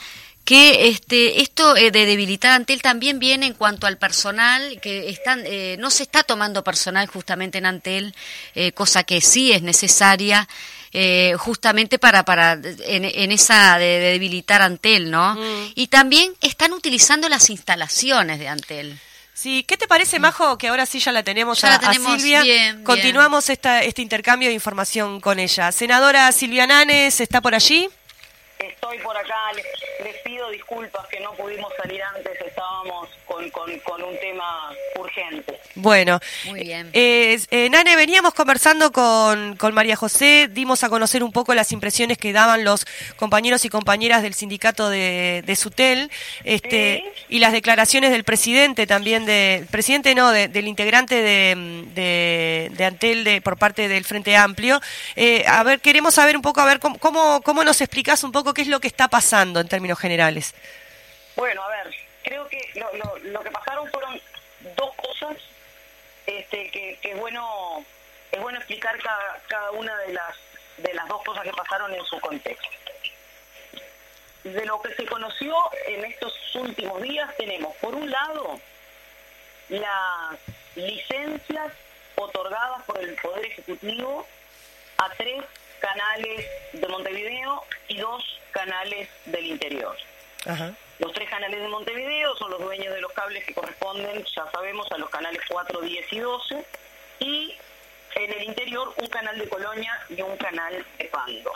[0.49, 5.43] que este, esto eh, de debilitar Antel también viene en cuanto al personal, que están,
[5.45, 8.15] eh, no se está tomando personal justamente en Antel,
[8.55, 10.47] eh, cosa que sí es necesaria.
[11.37, 15.35] justamente para, para en, esa de, debilitar Antel, ¿no?
[15.35, 15.73] Mm.
[15.75, 18.99] Y también están utilizando las instalaciones de Antel.
[19.35, 22.43] Sí, ¿qué te parece, Majo, que ahora sí ya la tenemos, a, Silvia?
[22.83, 25.71] Continuamos Esta, este intercambio de información con ella.
[25.71, 27.87] Senadora Silvia Nanes, ¿está por allí?
[28.59, 34.19] Estoy por acá, les, pido disculpas que no pudimos salir antes, estábamos con, con, un
[34.19, 35.61] tema urgente.
[35.81, 36.89] Bueno, muy bien.
[36.93, 41.71] Eh, eh, Nane, veníamos conversando con, con María José, dimos a conocer un poco las
[41.71, 46.11] impresiones que daban los compañeros y compañeras del sindicato de, de Sutel
[46.43, 53.23] este, y las declaraciones del presidente también, de, presidente no, del integrante de, de, Antel
[53.23, 54.81] de, por parte del Frente Amplio.
[55.15, 58.31] Eh, a ver, queremos saber un poco, a ver, cómo, cómo, cómo nos explicas un
[58.31, 60.53] poco qué es lo que está pasando en términos generales.
[61.35, 62.59] Bueno, a ver, creo que
[63.23, 64.19] lo, que pasaron fueron
[64.75, 65.37] dos cosas
[66.51, 67.85] este, que, es bueno
[68.31, 70.35] es bueno explicar cada, cada una de las
[70.77, 72.67] de las dos cosas que pasaron en su contexto.
[74.43, 75.53] De lo que se conoció
[75.87, 78.59] en estos últimos días tenemos, por un lado,
[79.67, 80.39] las
[80.75, 81.73] licencias
[82.15, 84.25] otorgadas por el Poder Ejecutivo
[84.97, 85.43] a tres
[85.79, 89.97] canales de Montevideo y dos canales del interior.
[90.99, 94.91] Los tres canales de Montevideo son los dueños de los cables que corresponden, ya sabemos,
[94.91, 96.65] a los canales 4, 10 y 12,
[97.19, 97.55] y
[98.15, 101.53] en el interior un canal de Colonia y un canal de Pando.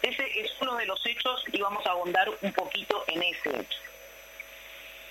[0.00, 3.78] Ese es uno de los hechos y vamos a abondar un poquito en ese hecho.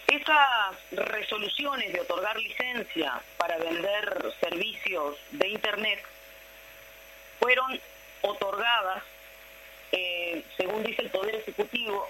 [0.08, 6.06] Esas resoluciones de otorgar licencia para vender servicios de Internet
[7.40, 7.82] fueron
[8.22, 9.04] otorgadas,
[9.92, 12.10] eh, según dice el Poder Ejecutivo,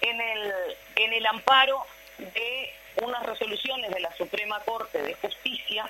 [0.00, 0.52] en el,
[0.96, 1.84] en el amparo
[2.18, 2.72] de
[3.02, 5.88] unas resoluciones de la Suprema Corte de Justicia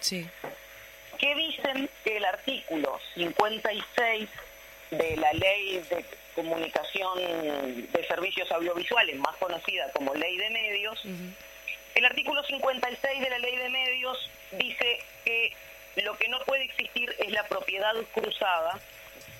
[1.18, 4.28] que dicen que el artículo 56
[4.90, 6.04] de la Ley de
[6.34, 11.02] Comunicación de Servicios Audiovisuales, más conocida como Ley de Medios,
[11.94, 15.52] el artículo 56 de la Ley de Medios dice que
[16.02, 18.78] lo que no puede existir es la propiedad cruzada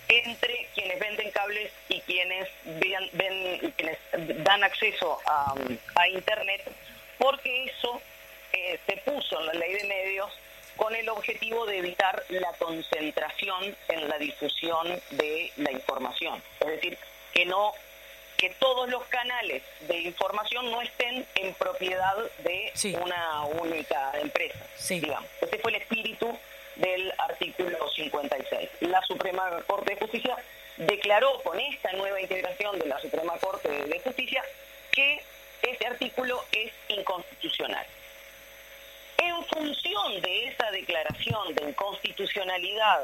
[0.09, 3.99] entre quienes venden cables y quienes, ven, quienes
[4.45, 5.55] dan acceso a,
[6.09, 6.63] Internet,
[7.19, 8.01] porque eso
[8.53, 10.33] eh, se puso en la ley de medios
[10.77, 16.43] con el objetivo de evitar la concentración en la difusión de la información.
[16.61, 16.97] Es decir,
[17.35, 17.75] que no
[18.39, 24.65] que todos los canales de información no estén en propiedad de una única empresa.
[24.89, 25.29] Digamos.
[25.41, 26.39] Ese fue el espíritu
[26.79, 28.71] del artículo 56.
[28.81, 30.37] La Suprema Corte de Justicia
[30.77, 34.43] declaró con esta nueva integración de la Suprema Corte de Justicia
[34.93, 35.23] que
[35.63, 37.85] ese artículo es inconstitucional.
[39.19, 43.01] En función de esa declaración de inconstitucionalidad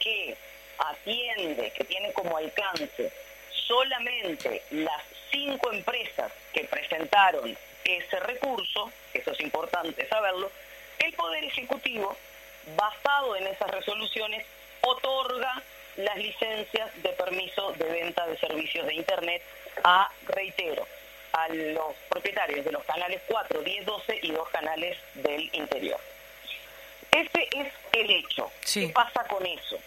[0.00, 0.36] que
[0.78, 3.12] atiende, que tiene como alcance
[3.50, 10.50] solamente las cinco empresas que presentaron ese recurso, eso es importante saberlo,
[10.98, 12.16] el Poder Ejecutivo
[12.74, 14.44] basado en esas resoluciones,
[14.80, 15.62] otorga
[15.96, 19.42] las licencias de permiso de venta de servicios de Internet
[19.84, 20.86] a, reitero,
[21.32, 26.00] a los propietarios de los canales 4, 10, 12 y dos canales del interior.
[27.10, 28.50] Ese es el hecho.
[28.72, 29.78] ¿Qué pasa con eso?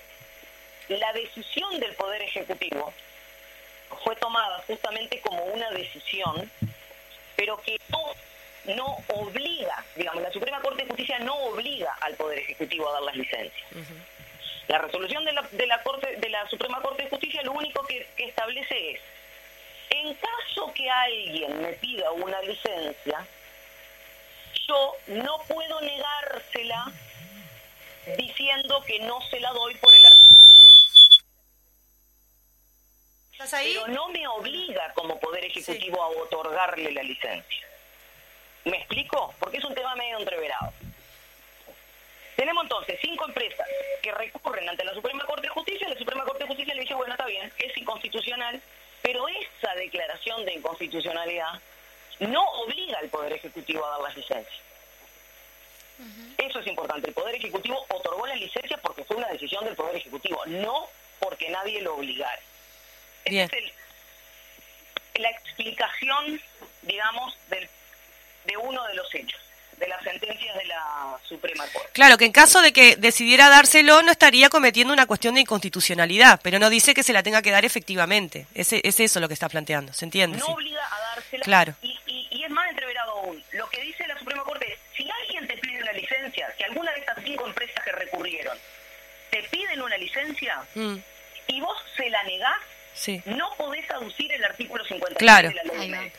[0.87, 2.91] La decisión del Poder Ejecutivo
[4.03, 6.49] fue tomada justamente como una decisión,
[7.35, 8.13] pero que no
[8.75, 13.01] no obliga, digamos, la Suprema Corte de Justicia no obliga al Poder Ejecutivo a dar
[13.03, 13.67] las licencias.
[14.67, 17.85] La resolución de la, de la, Corte, de la Suprema Corte de Justicia lo único
[17.85, 19.01] que, que establece es,
[19.89, 23.25] en caso que alguien me pida una licencia,
[24.67, 26.91] yo no puedo negársela
[28.17, 30.45] diciendo que no se la doy por el artículo.
[33.31, 33.73] ¿Estás ahí?
[33.73, 37.68] Pero no me obliga como Poder Ejecutivo a otorgarle la licencia.
[38.65, 39.33] ¿Me explico?
[39.39, 40.73] Porque es un tema medio entreverado.
[42.35, 43.67] Tenemos entonces cinco empresas
[44.01, 45.89] que recurren ante la Suprema Corte de Justicia.
[45.89, 48.61] La Suprema Corte de Justicia le dice, bueno, está bien, es inconstitucional,
[49.01, 51.59] pero esa declaración de inconstitucionalidad
[52.19, 54.61] no obliga al Poder Ejecutivo a dar las licencias.
[56.37, 57.07] Eso es importante.
[57.09, 60.87] El Poder Ejecutivo otorgó la licencia porque fue una decisión del Poder Ejecutivo, no
[61.19, 62.39] porque nadie lo obligara.
[63.25, 63.73] Esa es el-
[65.21, 66.41] la explicación,
[66.83, 67.69] digamos, del,
[68.49, 69.39] de uno de los hechos,
[69.77, 71.89] de las sentencias de la Suprema Corte.
[71.93, 76.39] Claro, que en caso de que decidiera dárselo no estaría cometiendo una cuestión de inconstitucionalidad,
[76.43, 78.45] pero no dice que se la tenga que dar efectivamente.
[78.53, 80.37] Ese, es eso lo que está planteando, ¿se entiende?
[80.39, 80.51] No Sí.
[80.51, 81.43] obliga a dársela.
[81.43, 81.73] Claro.
[81.81, 83.43] Y, y- y es más entreverado aún.
[83.53, 86.91] Lo que dice la Suprema Corte es, si alguien te pide una licencia, si alguna
[86.91, 88.57] de estas cinco empresas que recurrieron
[89.31, 90.97] te piden una licencia Mm,
[91.47, 92.57] y vos se la negás,
[92.95, 93.21] sí.
[93.25, 95.49] no podés aducir el artículo 56 Claro.
[95.49, 96.11] de la ley.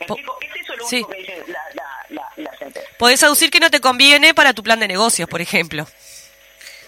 [0.00, 0.38] ¿Me Po- explico?
[0.42, 0.96] Es eso lo Sí.
[0.96, 2.90] único que dice la, la, la, la sentencia.
[2.98, 5.86] Podés aducir que no te conviene para tu plan de negocios, por ejemplo.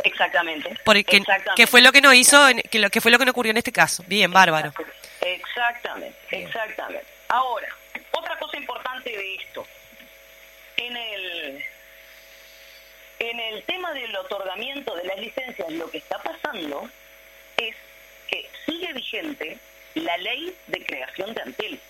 [0.03, 0.76] Exactamente.
[0.85, 1.53] Porque, Exactamente.
[1.57, 3.51] que fue lo que no hizo, en- que, lo, que fue lo que no ocurrió
[3.51, 4.05] en este caso.
[4.07, 4.72] Bien, bárbaro.
[5.20, 7.07] Exactamente, exactamente.
[7.28, 7.68] Ahora,
[8.12, 9.66] otra cosa importante de esto.
[10.76, 11.64] En el,
[13.20, 16.91] en el tema del otorgamiento de las licencias, lo que está pasando
[17.57, 17.74] es
[18.28, 19.59] que sigue vigente
[19.95, 21.80] la ley de creación de Antel.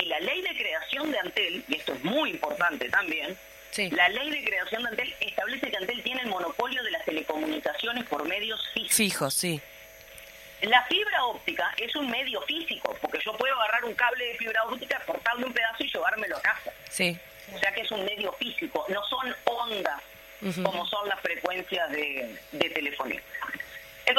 [0.00, 3.36] Y la ley de creación de Antel, y esto es muy importante también,
[3.70, 3.88] Sí.
[3.90, 8.04] la ley de creación de Antel establece que Antel tiene el monopolio de las telecomunicaciones
[8.08, 8.96] por medios físicos.
[8.96, 9.60] Fijo, sí.
[10.62, 14.62] La fibra óptica es un medio físico, porque yo puedo agarrar un cable de fibra
[14.64, 16.72] óptica, cortarle un pedazo y llevármelo a casa.
[16.90, 17.16] Sí.
[17.54, 20.00] O sea que es un medio físico, no son ondas
[20.64, 23.20] como son las frecuencias de, de telefonía.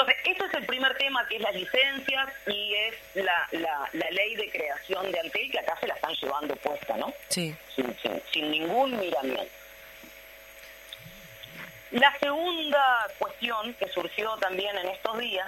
[0.02, 4.10] Entonces, esto es el primer tema, que es las licencias y es la, la, la
[4.10, 7.14] ley de creación de Antel, que acá se la están llevando puesta, ¿no?
[7.30, 7.56] Sí.
[7.76, 9.52] sin, sin- sin ningún miramiento.
[11.92, 15.48] La segunda cuestión que surgió también en estos días,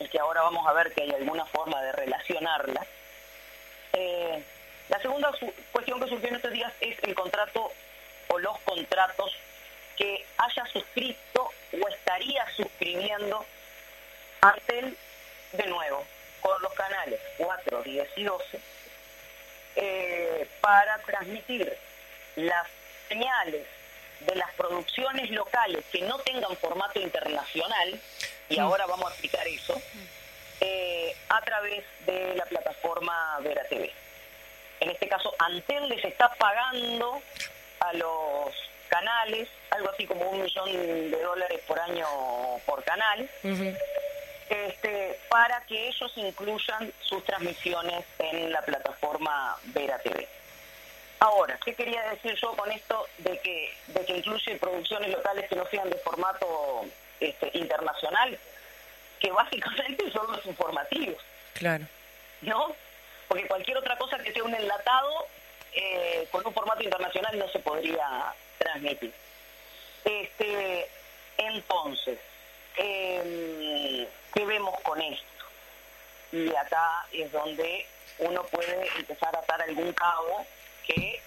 [0.00, 2.84] y que ahora vamos a ver que hay alguna forma de relacionarla,
[3.92, 4.42] eh,
[4.88, 5.30] la segunda
[5.70, 7.70] cuestión que surgió en estos días es el contrato
[8.28, 9.36] o los contratos
[9.96, 13.44] que haya suscrito o estaría suscribiendo
[14.40, 14.96] Antel
[15.52, 16.04] de nuevo
[16.40, 18.60] con los canales 4, 10 y 12
[19.76, 21.76] eh, para transmitir
[22.36, 22.66] las
[23.08, 23.66] señales
[24.20, 28.00] de las producciones locales que no tengan formato internacional,
[28.48, 29.80] y ahora vamos a explicar eso,
[30.60, 33.92] eh, a través de la plataforma Vera TV.
[34.80, 37.20] En este caso, Antel les está pagando
[37.80, 38.54] a los
[38.88, 40.72] canales algo así como un millón
[41.10, 42.06] de dólares por año
[42.64, 43.28] por canal,
[44.48, 50.26] este, para que ellos incluyan sus transmisiones en la plataforma Vera TV.
[51.18, 55.56] Ahora, ¿qué quería decir yo con esto de que, de que incluye producciones locales que
[55.56, 56.84] no sean de formato
[57.20, 58.38] este, internacional?
[59.18, 61.22] Que básicamente son los informativos,
[61.54, 61.84] Claro.
[62.42, 62.74] ¿no?
[63.28, 65.26] Porque cualquier otra cosa que sea un enlatado
[65.72, 68.06] eh, con un formato internacional no se podría
[68.58, 69.12] transmitir.
[70.04, 70.88] Este,
[71.38, 72.18] entonces,
[72.76, 75.26] eh, ¿qué vemos con esto?
[76.32, 77.86] Y acá es donde
[78.18, 80.46] uno puede empezar a atar algún cabo
[80.86, 81.20] que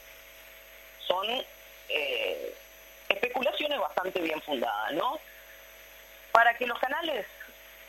[1.05, 1.25] son
[1.89, 2.55] eh,
[3.09, 5.19] especulaciones bastante bien fundadas, ¿no?
[6.31, 7.25] Para que los canales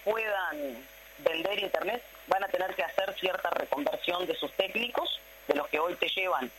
[0.05, 0.86] puedan
[1.18, 5.78] vender internet, van a tener que hacer cierta reconversión de sus técnicos, de los que
[5.78, 6.51] hoy te llevan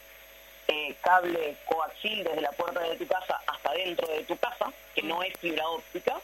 [0.71, 5.03] eh, cable coaxil desde la puerta de tu casa hasta dentro de tu casa, que
[5.03, 6.19] no es fibra óptica,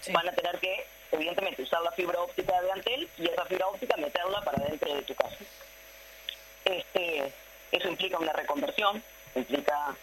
[0.00, 0.12] Sí.
[0.12, 3.96] van a tener que, evidentemente, usar la fibra óptica de Antel y esa fibra óptica
[3.96, 5.38] meterla para dentro de tu casa.
[6.64, 7.32] Este,
[7.72, 9.02] eso implica una reconversión,
[9.34, 9.94] implica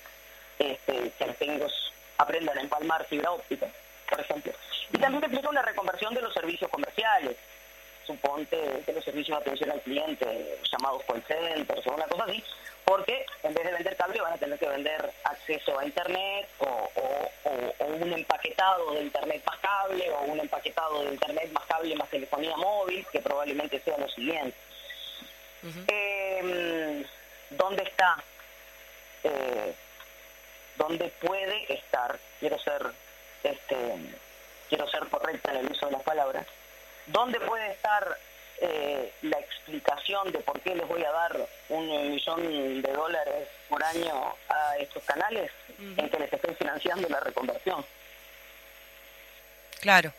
[0.59, 3.67] este, que los técnicos aprendan a empalmar fibra óptica,
[4.09, 4.53] por ejemplo.
[4.93, 7.35] Y también implica una reconversión de los servicios comerciales.
[8.07, 12.43] Suponte de los servicios de atención al cliente, llamados call centers o una cosa así,
[12.91, 16.65] porque en vez de vender cable van a tener que vender acceso a internet o,
[16.65, 21.63] o- o- o un empaquetado de internet más cable o un empaquetado de internet más
[21.67, 24.57] cable más telefonía móvil, que probablemente sea lo siguiente.
[25.87, 27.05] Eh,
[27.51, 28.17] ¿Dónde está
[29.23, 29.73] eh,
[30.75, 32.87] dónde puede estar, quiero ser,
[33.43, 33.77] este,
[34.67, 36.45] quiero ser correcta en el uso de las palabras,
[37.05, 38.17] dónde puede estar
[38.61, 43.83] eh, la explicación de por qué les voy a dar un millón de dólares por
[43.83, 45.51] año a estos canales
[45.97, 47.83] en que les estoy financiando la reconversión.
[49.79, 50.13] Claro.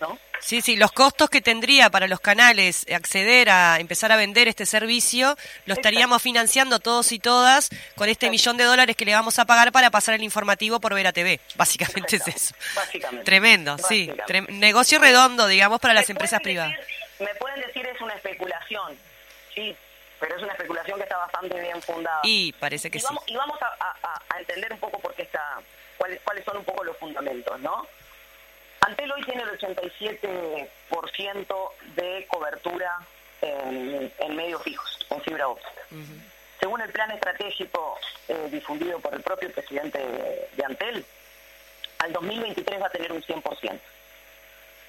[0.00, 0.18] ¿No?
[0.40, 4.64] Sí, sí, los costos que tendría para los canales acceder a empezar a vender este
[4.64, 9.38] servicio, lo estaríamos financiando todos y todas con este millón de dólares que le vamos
[9.38, 11.38] a pagar para pasar el informativo por Vera TV.
[11.56, 12.54] Básicamente es eso.
[12.74, 13.24] Básicamente.
[13.26, 14.10] Tremendo, sí.
[14.26, 16.74] Trem- negocio redondo, digamos, para las empresas privadas.
[17.20, 18.98] Me pueden decir es una especulación,
[19.54, 19.76] sí,
[20.18, 22.20] pero es una especulación que está bastante bien fundada.
[22.24, 23.06] Y parece que y sí.
[23.06, 25.60] vamos, y vamos a, a- a- a entender un poco por qué está,
[25.98, 27.86] cuáles, cuáles son un poco los fundamentos, ¿no?
[28.82, 32.98] Antel hoy tiene el 87% de cobertura
[33.42, 35.70] en, en medios fijos, en fibra óptica.
[36.58, 37.98] Según el plan estratégico
[38.28, 41.04] eh, difundido por el propio presidente de, de Antel,
[41.98, 43.80] al 2023 va a tener un 100%.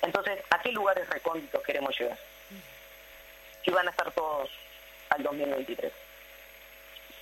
[0.02, 2.18] Entonces, ¿a qué lugares recónditos queremos llegar?
[3.64, 4.50] Si van a estar todos
[5.10, 5.92] al 2023.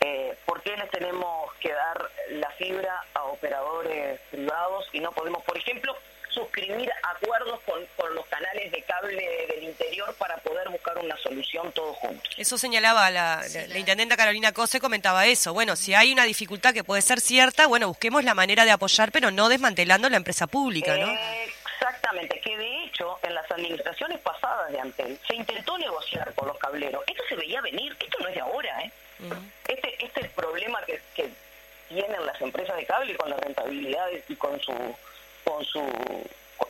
[0.01, 5.43] Eh, ¿Por qué les tenemos que dar la fibra a operadores privados y no podemos,
[5.43, 5.93] por ejemplo,
[6.29, 11.69] suscribir acuerdos con, con los canales de cable del interior para poder buscar una solución
[11.73, 12.33] todos juntos?
[12.37, 15.53] Eso señalaba la, la- la intendenta Carolina Cose, comentaba eso.
[15.53, 19.11] Bueno, si hay una dificultad que puede ser cierta, bueno, busquemos la manera de apoyar,
[19.11, 21.11] pero no desmantelando la empresa pública, ¿no?
[21.79, 26.57] Exactamente, que de hecho en las administraciones pasadas de Antel se intentó negociar con los
[26.57, 27.01] cableros.
[27.07, 28.91] Esto se veía venir, esto no es de ahora, ¿eh?
[29.67, 31.29] Este, este problema que, que
[31.87, 34.73] tienen las empresas de cable con la rentabilidad y con su
[35.45, 35.81] con su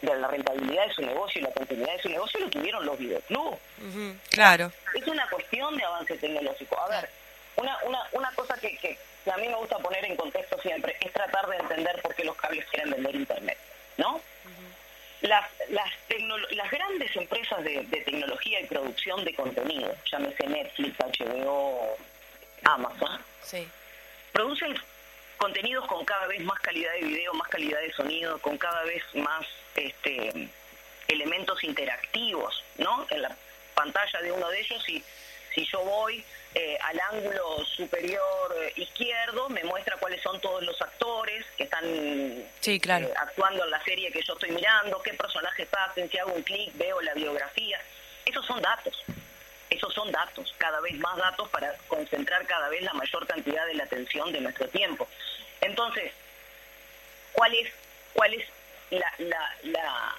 [0.01, 2.97] de la rentabilidad de su negocio y la continuidad de su negocio lo tuvieron los
[2.97, 3.57] videoclubs.
[3.79, 4.71] Ujú, Claro.
[4.93, 6.79] Es una cuestión de avance tecnológico.
[6.79, 7.09] A ver,
[7.55, 10.95] una, una, una cosa que, que, que a mí me gusta poner en contexto siempre
[11.01, 13.57] es tratar de entender por qué los cables quieren vender Internet,
[13.97, 14.21] ¿no?
[15.21, 21.97] Las, las, grandes empresas de, de tecnología y producción de contenido, llámese Netflix, HBO,
[22.63, 23.67] Amazon, Sí.
[24.31, 24.75] producen
[25.37, 29.03] contenidos con cada vez más calidad de video, más calidad de sonido, con cada vez
[29.15, 29.45] más
[29.75, 30.49] este,
[31.07, 33.05] elementos interactivos, ¿no?
[33.09, 33.35] En la
[33.73, 35.03] pantalla de uno de ellos, y
[35.53, 36.23] si yo voy
[36.55, 41.83] eh, al ángulo superior eh, izquierdo, me muestra cuáles son todos los actores que están
[42.59, 43.07] Sí, claro.
[43.07, 46.41] eh, actuando en la serie que yo estoy mirando, qué personajes hacen, si hago un
[46.43, 47.79] clic, veo la biografía.
[48.25, 49.03] Esos son datos.
[49.69, 53.75] Esos son datos, cada vez más datos para concentrar cada vez la mayor cantidad de
[53.75, 55.07] la atención de nuestro tiempo.
[55.61, 56.11] Entonces,
[57.33, 57.71] ¿cuál es,
[58.13, 58.47] cuál es
[58.89, 60.15] la, la, la-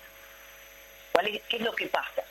[1.10, 2.22] cuál es, qué es lo que pasa?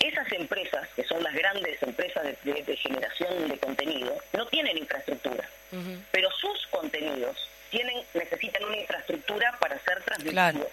[0.00, 4.76] Esas empresas, que son las grandes empresas de, de- de generación de contenido, no tienen
[4.78, 5.48] infraestructura,
[6.10, 10.32] pero sus contenidos tienen, necesitan una infraestructura para ser transmitidos.
[10.34, 10.70] Claro.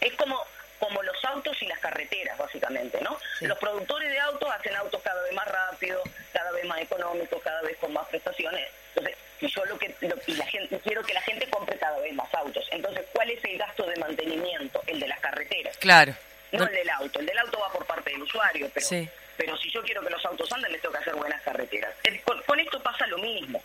[0.00, 0.38] Es como,
[0.78, 3.18] como los autos y las carreteras, básicamente, ¿no?
[3.40, 7.62] Los productores de autos hacen autos cada vez más rápidos, cada vez más económicos, cada
[7.62, 8.68] vez con más prestaciones.
[8.94, 11.98] Entonces, si yo lo que lo- y la gente quiero que la gente compre cada
[12.00, 12.66] vez más autos.
[12.72, 14.82] Entonces, ¿cuál es el gasto de mantenimiento?
[14.86, 15.76] El de las carreteras.
[15.78, 16.14] Claro.
[16.52, 17.18] No el del auto.
[17.20, 19.08] El del auto va por parte del usuario, pero, Sí.
[19.36, 21.94] pero si yo quiero que los autos anden, les tengo que hacer buenas carreteras.
[22.04, 23.62] Eh, Con, con esto pasa lo mismo.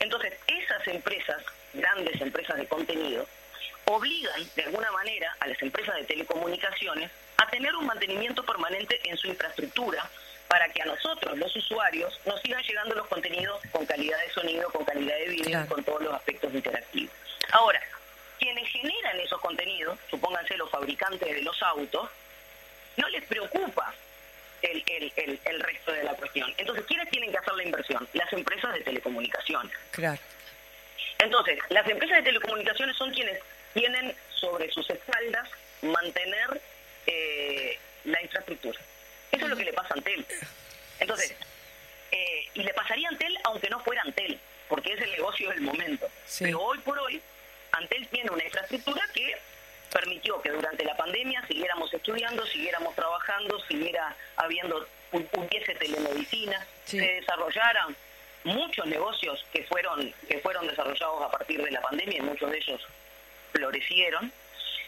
[0.00, 1.42] Entonces, esas empresas,
[1.74, 3.26] grandes empresas de contenido,
[3.86, 9.16] obligan de alguna manera a las empresas de telecomunicaciones a tener un mantenimiento permanente en
[9.16, 10.08] su infraestructura
[10.48, 14.70] para que a nosotros, los usuarios, nos sigan llegando los contenidos con calidad de sonido,
[14.70, 15.68] con calidad de video, Claro.
[15.68, 17.12] con todos los aspectos interactivos.
[17.52, 17.80] Ahora,
[18.38, 22.08] quienes generan esos contenidos, supónganse los fabricantes de los autos,
[22.98, 23.94] no les preocupa
[24.62, 26.52] el, el, el, el resto de la cuestión.
[26.58, 28.08] Entonces, ¿quiénes tienen que hacer la inversión?
[28.12, 29.72] Las empresas de telecomunicaciones.
[29.92, 30.20] Claro.
[31.18, 33.40] Entonces, las empresas de telecomunicaciones son quienes
[33.72, 35.48] tienen sobre sus espaldas
[35.82, 36.60] mantener
[37.06, 38.78] eh, la infraestructura.
[39.30, 40.26] Eso es lo que le pasa a Antel.
[41.00, 41.34] Entonces,
[42.10, 44.38] eh, y le pasaría a Antel aunque no fuera Antel,
[44.68, 46.08] porque es el negocio del momento.
[46.26, 46.44] Sí.
[46.44, 47.20] Pero hoy por hoy,
[47.72, 49.36] Antel tiene una infraestructura que
[49.92, 56.98] permitió que durante la pandemia siguiéramos estudiando, siguiéramos trabajando, siguiera habiendo, hu- hubiese telemedicina, Sí.
[56.98, 57.94] se desarrollaran
[58.44, 62.58] muchos negocios que fueron que fueron desarrollados a partir de la pandemia y muchos de
[62.58, 62.86] ellos
[63.52, 64.32] florecieron.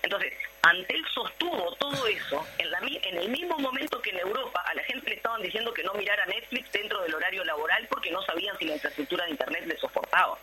[0.02, 0.32] Entonces,
[0.62, 4.82] Antel sostuvo todo eso en, la, en el mismo momento que en Europa a la
[4.84, 8.56] gente le estaban diciendo que no mirara Netflix dentro del horario laboral porque no sabían
[8.58, 10.38] si la infraestructura de Internet le soportaba.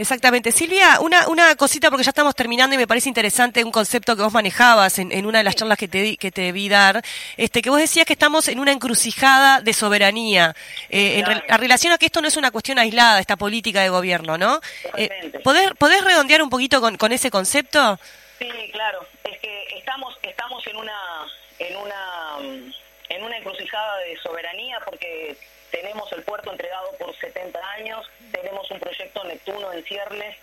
[0.00, 0.52] Exactamente.
[0.52, 4.22] Silvia, una, una cosita porque ya estamos terminando y me parece interesante un concepto que
[4.22, 7.02] vos manejabas en, en una de las charlas que te, di- que te vi dar,
[7.36, 10.54] este, que vos decías que estamos en una encrucijada de soberanía,
[10.88, 13.80] eh, en, re- en relación a que esto no es una cuestión aislada, esta política
[13.82, 14.60] de gobierno, ¿no?
[14.96, 15.32] Eh.
[15.42, 17.98] ¿podés, ¿Podés redondear un poquito con, con ese concepto?
[18.38, 19.04] Sí, claro.
[19.24, 20.94] Es que estamos estamos en una
[21.58, 22.36] en una
[23.08, 25.36] en una encrucijada de soberanía porque
[25.72, 28.06] tenemos el puerto entregado por 70 años,
[28.40, 30.36] tenemos un proyecto Neptuno en ciernes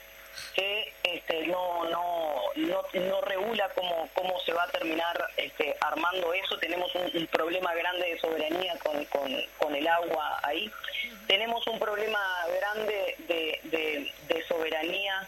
[0.53, 6.33] que este, no, no, no, no regula cómo, cómo se va a terminar este, armando
[6.33, 6.57] eso.
[6.57, 10.71] Tenemos un, problema grande de soberanía con, con, con el agua ahí.
[11.27, 12.19] Tenemos un problema
[12.59, 15.27] grande de, de, de soberanía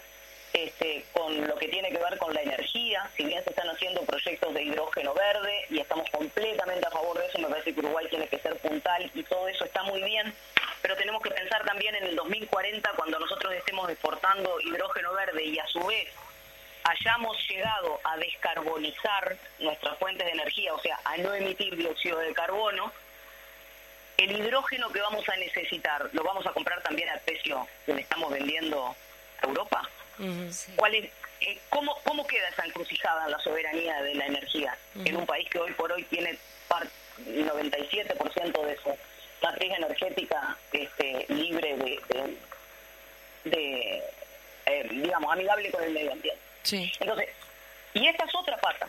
[0.52, 4.00] este, con lo que tiene que ver con la energía, si bien se están haciendo
[4.02, 8.06] proyectos de hidrógeno verde y estamos completamente a favor de eso, me parece que Uruguay
[8.08, 10.34] tiene que ser puntal y todo eso está muy bien,
[10.82, 15.58] pero tenemos que pensar también en el 2040 cuando nosotros estemos exportando hidrógeno verde y
[15.58, 16.08] a su vez
[16.84, 22.32] hayamos llegado a descarbonizar nuestras fuentes de energía, o sea, a no emitir dióxido de
[22.32, 22.92] carbono,
[24.16, 28.00] el hidrógeno que vamos a necesitar, ¿lo vamos a comprar también al precio que le
[28.02, 28.96] estamos vendiendo
[29.42, 29.88] a Europa?
[30.76, 31.10] ¿Cuál es,
[31.40, 35.48] eh, cómo, ¿Cómo queda esa encrucijada en la soberanía de la energía en un país
[35.50, 38.96] que hoy por hoy tiene par- 97% de su
[39.42, 42.36] matriz energética este, libre de, de,
[43.50, 44.02] de,
[44.66, 46.40] eh, digamos, amigable con el medio ambiente?
[46.62, 46.92] Sí.
[47.00, 47.28] Entonces,
[47.94, 48.88] y esta es otra pata.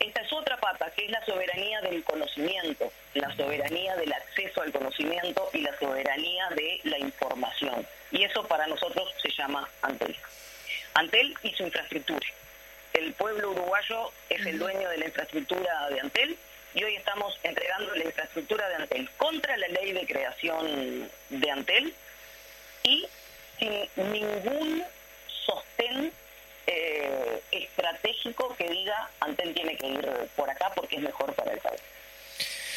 [0.00, 4.72] Esta es otra pata, que es la soberanía del conocimiento, la soberanía del acceso al
[4.72, 7.86] conocimiento y la soberanía de la información.
[8.10, 10.16] Y eso para nosotros se llama Antel.
[10.94, 12.26] Antel y su infraestructura.
[12.94, 16.36] El pueblo uruguayo es el dueño de la infraestructura de Antel
[16.74, 21.94] y hoy estamos entregando la infraestructura de Antel contra la ley de creación de Antel
[22.82, 23.06] y
[23.58, 24.84] sin ningún
[25.26, 26.12] sostén
[26.66, 31.58] eh, estratégico que diga Antel tiene que ir por acá porque es mejor para el
[31.58, 31.80] país.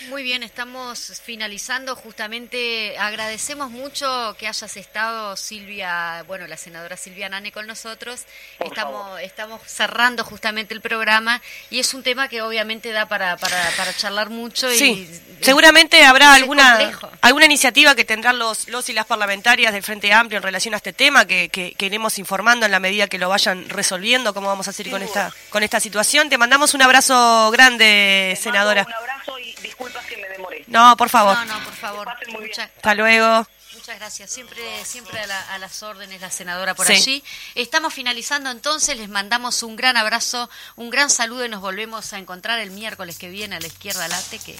[0.09, 1.95] Muy bien, estamos finalizando.
[1.95, 8.21] Justamente agradecemos mucho que hayas estado, Silvia, bueno, la senadora Silvia Nane con nosotros.
[8.57, 9.21] Por estamos, favor.
[9.21, 13.93] estamos cerrando justamente el programa y es un tema que obviamente da para, para, para
[13.95, 14.71] charlar mucho.
[14.71, 17.09] Y, Sí, seguramente habrá es alguna complejo.
[17.21, 20.77] alguna iniciativa que tendrán los, los y las parlamentarias del Frente Amplio en relación a
[20.77, 24.47] este tema que, que, que iremos informando en la medida que lo vayan resolviendo, cómo
[24.47, 26.29] vamos a hacer con esta, con esta situación.
[26.29, 28.83] Te mandamos un abrazo grande, senadora.
[28.83, 30.63] mando Un abrazo y disculpas que me demoré.
[30.67, 31.35] No, por favor.
[31.37, 32.07] No, no, por favor.
[32.39, 33.45] Muchas, Hasta luego.
[33.73, 34.31] Muchas gracias.
[34.31, 37.23] Siempre, siempre a, las órdenes la senadora por allí.
[37.53, 38.97] Estamos finalizando entonces.
[38.97, 43.17] Les mandamos un gran abrazo, un gran saludo y nos volvemos a encontrar el miércoles
[43.17, 44.57] que viene a la izquierda late que.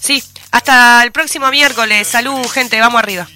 [0.00, 2.08] Sí, hasta el próximo miércoles.
[2.08, 2.80] Salud, gente.
[2.80, 3.28] Vamos arriba.